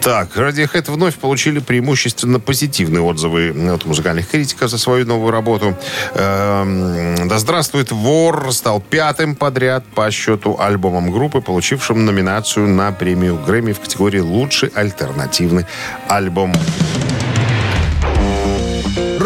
Так, 0.00 0.36
Radiohead 0.36 0.90
вновь 0.90 1.14
получили 1.14 1.60
преимущественно 1.60 2.40
позитивные 2.40 3.02
отзывы 3.02 3.54
от 3.72 3.84
музыкальных 3.84 4.28
критиков 4.28 4.68
за 4.68 4.78
свою 4.78 5.06
новую 5.06 5.30
работу. 5.30 5.76
Эм, 6.14 7.28
«Да 7.28 7.38
здравствует 7.38 7.92
вор» 7.92 8.52
стал 8.52 8.80
пятым 8.80 9.36
подряд 9.36 9.84
по 9.94 10.10
счету 10.10 10.56
альбомом 10.58 11.12
группы, 11.12 11.40
получившим 11.40 12.04
номинацию 12.04 12.66
на 12.66 12.90
премию 12.90 13.38
Грэмми 13.46 13.72
в 13.72 13.80
категории 13.80 14.20
«Лучший 14.20 14.70
альтернативный 14.74 15.66
альбом». 16.08 16.52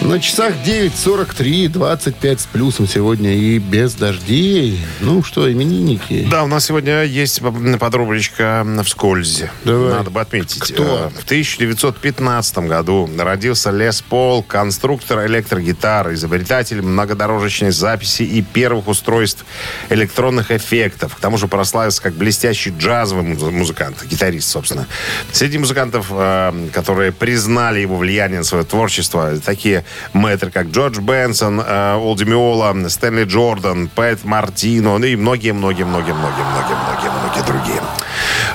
На 0.00 0.18
часах 0.20 0.54
9.43, 0.66 1.68
25 1.68 2.40
с 2.40 2.46
плюсом 2.46 2.88
сегодня 2.88 3.34
и 3.34 3.58
без 3.58 3.94
дождей. 3.94 4.80
Ну 5.00 5.22
что, 5.22 5.50
именинники? 5.50 6.26
Да, 6.28 6.42
у 6.42 6.48
нас 6.48 6.66
сегодня 6.66 7.04
есть 7.04 7.40
подрубочка 7.78 8.66
вскользь. 8.84 9.44
Давай. 9.64 9.92
Надо 9.92 10.10
бы 10.10 10.20
отметить. 10.20 10.58
Кто? 10.58 11.10
Э, 11.14 11.20
В 11.20 11.24
1915 11.24 12.58
году 12.58 13.08
родился 13.16 13.70
Лес 13.70 14.02
Пол, 14.02 14.42
конструктор 14.42 15.24
электрогитар, 15.26 16.12
изобретатель 16.12 16.82
многодорожечной 16.82 17.70
записи 17.70 18.22
и 18.24 18.42
первых 18.42 18.88
устройств 18.88 19.44
электронных 19.88 20.50
эффектов. 20.50 21.14
К 21.16 21.20
тому 21.20 21.38
же 21.38 21.46
прославился 21.46 22.02
как 22.02 22.14
блестящий 22.14 22.70
джазовый 22.76 23.24
муз- 23.24 23.52
музыкант, 23.52 24.04
гитарист, 24.04 24.48
собственно. 24.48 24.86
Среди 25.30 25.58
музыкантов, 25.58 26.06
э, 26.10 26.68
которые 26.72 27.12
признали 27.12 27.80
его 27.80 27.96
влияние 27.96 28.38
на 28.38 28.44
свое 28.44 28.64
творчество, 28.64 29.30
такие 29.52 29.84
мэтры, 30.14 30.50
как 30.50 30.68
Джордж 30.68 30.98
Бенсон, 30.98 31.60
э, 31.60 31.96
Олди 31.96 32.24
Миола, 32.24 32.74
Стэнли 32.88 33.24
Джордан, 33.24 33.88
Пэт 33.88 34.24
Мартино, 34.24 34.96
ну 34.96 35.04
и 35.04 35.14
многие-многие-многие-многие-многие-многие 35.14 37.46
другие. 37.46 37.82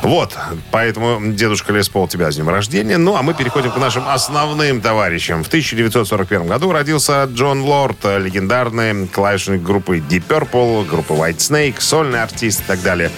Вот, 0.01 0.35
поэтому, 0.71 1.33
дедушка 1.33 1.73
Лес 1.73 1.89
Пол, 1.89 2.07
тебя 2.07 2.31
с 2.31 2.35
днем 2.35 2.49
рождения. 2.49 2.97
Ну, 2.97 3.15
а 3.15 3.21
мы 3.21 3.35
переходим 3.35 3.71
к 3.71 3.77
нашим 3.77 4.07
основным 4.07 4.81
товарищам. 4.81 5.43
В 5.43 5.47
1941 5.47 6.47
году 6.47 6.71
родился 6.71 7.25
Джон 7.25 7.61
Лорд, 7.61 8.03
легендарный 8.03 9.07
клавишник 9.07 9.61
группы 9.61 9.97
Deep 9.97 10.23
Purple, 10.27 10.87
группы 10.87 11.13
White 11.13 11.37
Snake, 11.37 11.75
сольный 11.79 12.23
артист 12.23 12.61
и 12.61 12.63
так 12.63 12.81
далее. 12.81 13.11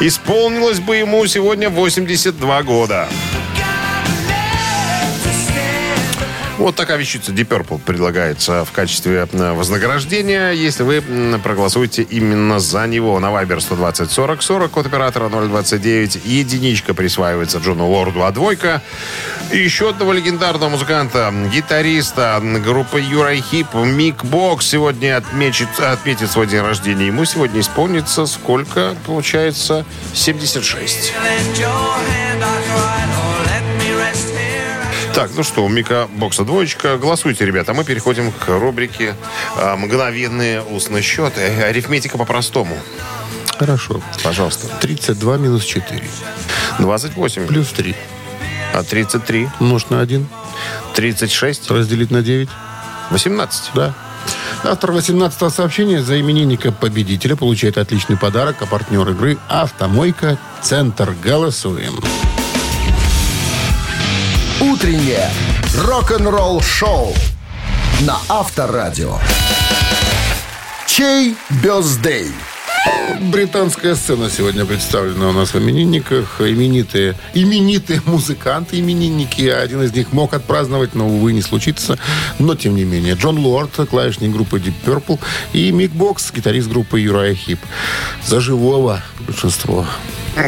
Исполнилось 0.00 0.80
бы 0.80 0.96
ему 0.96 1.24
сегодня 1.26 1.70
82 1.70 2.62
года. 2.62 3.08
Вот 6.62 6.76
такая 6.76 6.96
вещица 6.96 7.32
Deep 7.32 7.48
Purple 7.48 7.80
предлагается 7.80 8.64
в 8.64 8.70
качестве 8.70 9.26
вознаграждения, 9.32 10.52
если 10.52 10.84
вы 10.84 11.02
проголосуете 11.42 12.02
именно 12.02 12.60
за 12.60 12.86
него. 12.86 13.18
На 13.18 13.30
Viber 13.30 13.60
120 13.60 14.08
40 14.08 14.42
40, 14.42 14.70
код 14.70 14.86
оператора 14.86 15.28
029. 15.28 16.20
Единичка 16.24 16.94
присваивается 16.94 17.58
Джону 17.58 17.88
Лорду, 17.88 18.24
а 18.24 18.30
двойка 18.30 18.80
еще 19.52 19.90
одного 19.90 20.12
легендарного 20.12 20.68
музыканта, 20.68 21.34
гитариста 21.52 22.40
группы 22.64 23.00
Юрай 23.00 23.40
Хип, 23.40 23.74
Мик 23.74 24.24
Бокс 24.24 24.64
сегодня 24.64 25.16
отмечит, 25.16 25.80
отметит 25.80 26.30
свой 26.30 26.46
день 26.46 26.60
рождения. 26.60 27.08
Ему 27.08 27.24
сегодня 27.24 27.60
исполнится 27.60 28.24
сколько? 28.24 28.94
Получается 29.04 29.84
76. 30.14 31.12
Так, 35.14 35.30
ну 35.36 35.42
что, 35.42 35.64
у 35.64 35.68
Мика 35.68 36.08
Бокса 36.14 36.42
двоечка. 36.44 36.96
Голосуйте, 36.96 37.44
ребята. 37.44 37.74
Мы 37.74 37.84
переходим 37.84 38.32
к 38.32 38.48
рубрике 38.48 39.14
а, 39.56 39.76
«Мгновенные 39.76 40.62
устные 40.62 41.02
счеты». 41.02 41.42
Арифметика 41.42 42.16
по-простому. 42.16 42.78
Хорошо. 43.58 44.00
Пожалуйста. 44.24 44.68
32 44.80 45.36
минус 45.36 45.64
4. 45.64 46.02
28. 46.78 47.46
Плюс 47.46 47.68
3. 47.68 47.94
А 48.72 48.82
33. 48.82 49.50
Умножить 49.60 49.90
на 49.90 50.00
1. 50.00 50.26
36. 50.94 51.70
Разделить 51.70 52.10
на 52.10 52.22
9. 52.22 52.48
18. 53.10 53.70
Да. 53.74 53.94
Автор 54.64 54.92
18-го 54.92 55.50
сообщения 55.50 56.02
за 56.02 56.18
именинника 56.20 56.72
победителя 56.72 57.36
получает 57.36 57.76
отличный 57.76 58.16
подарок, 58.16 58.56
а 58.60 58.66
партнер 58.66 59.06
игры 59.10 59.36
«Автомойка. 59.48 60.38
Центр». 60.62 61.14
Голосуем. 61.22 62.00
Утреннее 64.62 65.28
рок-н-ролл-шоу 65.76 67.12
на 68.02 68.16
Авторадио. 68.28 69.18
Чей 70.86 71.34
бездей? 71.64 72.30
Британская 73.22 73.96
сцена 73.96 74.30
сегодня 74.30 74.64
представлена 74.64 75.30
у 75.30 75.32
нас 75.32 75.52
в 75.52 75.58
именинниках. 75.58 76.40
Именитые, 76.40 77.16
именитые 77.34 78.02
музыканты, 78.06 78.78
именинники. 78.78 79.48
Один 79.48 79.82
из 79.82 79.92
них 79.94 80.12
мог 80.12 80.32
отпраздновать, 80.32 80.94
но, 80.94 81.08
увы, 81.08 81.32
не 81.32 81.42
случится. 81.42 81.98
Но, 82.38 82.54
тем 82.54 82.76
не 82.76 82.84
менее, 82.84 83.14
Джон 83.14 83.38
Лорд, 83.38 83.74
клавишник 83.90 84.30
группы 84.30 84.58
Deep 84.58 84.74
Purple, 84.84 85.18
и 85.52 85.72
Мик 85.72 85.90
Бокс, 85.90 86.32
гитарист 86.32 86.68
группы 86.68 87.00
Юрая 87.00 87.34
Хип. 87.34 87.58
За 88.24 88.40
живого 88.40 89.02
большинство. 89.26 89.84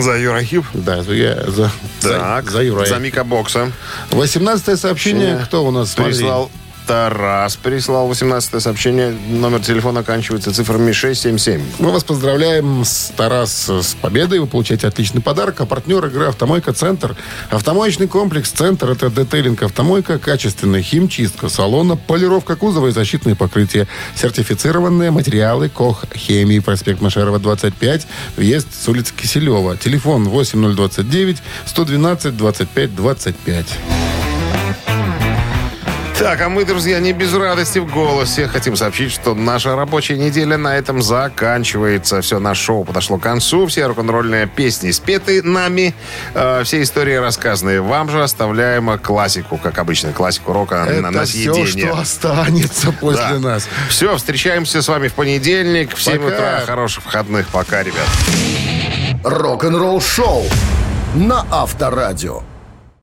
За 0.01 0.19
Юра 0.19 0.43
Хип. 0.43 0.65
Да, 0.75 1.03
за, 1.03 1.15
я- 1.15 1.45
за, 1.47 1.71
Так, 2.01 2.45
за, 2.51 2.57
за 2.59 2.63
Юрая. 2.65 2.87
за 2.89 2.99
Мика 2.99 3.25
Бокса. 3.25 3.71
18 4.13 4.81
сообщение. 4.81 5.41
Кто 5.45 5.65
у 5.65 5.71
нас? 5.71 5.93
Смотри. 5.93 6.27
Тарас. 6.87 7.57
Прислал 7.57 8.09
18 8.09 8.63
сообщение. 8.63 9.15
Номер 9.29 9.61
телефона 9.61 10.01
оканчивается 10.01 10.53
цифрами 10.53 10.93
677. 10.93 11.63
Мы 11.79 11.91
вас 11.91 12.05
поздравляем 12.05 12.85
с 12.85 13.13
Тарас 13.17 13.69
с 13.69 13.95
победой. 13.95 14.39
Вы 14.39 14.47
получаете 14.47 14.87
отличный 14.87 15.23
подарок. 15.23 15.61
А 15.61 15.67
партнер 15.67 16.05
игры 16.07 16.27
«Автомойка 16.27 16.73
Центр». 16.73 17.17
Автомоечный 17.51 18.07
комплекс 18.07 18.51
«Центр»— 18.51 18.91
это 18.91 19.11
детейлинг 19.11 19.63
«Автомойка», 19.63 20.19
качественная 20.19 20.83
химчистка 20.83 21.49
салона, 21.49 21.97
полировка 21.97 22.57
кузова 22.57 22.89
и 22.89 22.93
защитные 22.93 23.35
покрытия. 23.35 23.89
Сертифицированные 24.15 25.11
материалы 25.11 25.69
«Кох 25.69 26.05
Хемии». 26.15 26.59
Проспект 26.59 27.01
Машерова, 27.01 27.39
25. 27.39 28.07
Въезд 28.37 28.69
с 28.73 28.89
улицы 28.89 29.15
Киселева. 29.15 29.77
Телефон 29.77 30.29
8029 30.29 31.43
112 31.67 32.37
25 32.37 32.95
25. 32.95 33.67
Так, 36.19 36.41
а 36.43 36.49
мы, 36.49 36.65
друзья, 36.65 37.01
не 37.01 37.13
без 37.13 37.35
радости 37.35 37.81
в 37.81 37.93
голосе. 37.93 38.47
Хотим 38.47 38.77
сообщить, 38.77 39.11
что 39.11 39.35
наша 39.35 39.75
рабочая 39.75 40.17
неделя 40.17 40.57
на 40.57 40.77
этом 40.77 41.03
заканчивается. 41.03 42.21
Все, 42.23 42.39
наше 42.39 42.63
шоу 42.63 42.85
подошло 42.85 43.19
к 43.19 43.23
концу. 43.23 43.67
Все 43.67 43.87
рок-н-ролльные 43.87 44.47
песни 44.47 44.93
спеты 44.93 45.43
нами. 45.43 45.93
Э, 46.35 46.63
все 46.65 46.83
истории 46.83 47.17
рассказанные 47.17 47.81
вам 47.81 48.11
же. 48.11 48.23
Оставляем 48.23 48.97
классику, 49.01 49.59
как 49.59 49.79
обычно, 49.79 50.13
классику 50.13 50.53
рока 50.53 50.85
на, 50.85 51.11
на 51.11 51.17
Это 51.17 51.25
все, 51.27 51.53
съедение. 51.53 51.89
что 51.89 51.99
останется 52.01 52.93
после 53.01 53.39
нас. 53.39 53.69
Все, 53.89 54.17
встречаемся 54.17 54.83
с 54.83 54.89
вами 54.89 55.09
в 55.09 55.15
понедельник 55.15 55.97
в 55.97 56.01
7 56.03 56.19
Пока. 56.23 56.27
утра. 56.35 56.63
Хороших 56.65 57.05
выходных. 57.07 57.49
Пока, 57.49 57.83
ребят. 57.83 58.07
Рок-н-ролл-шоу 59.25 60.45
на 61.17 61.45
Авторадио. 61.51 62.43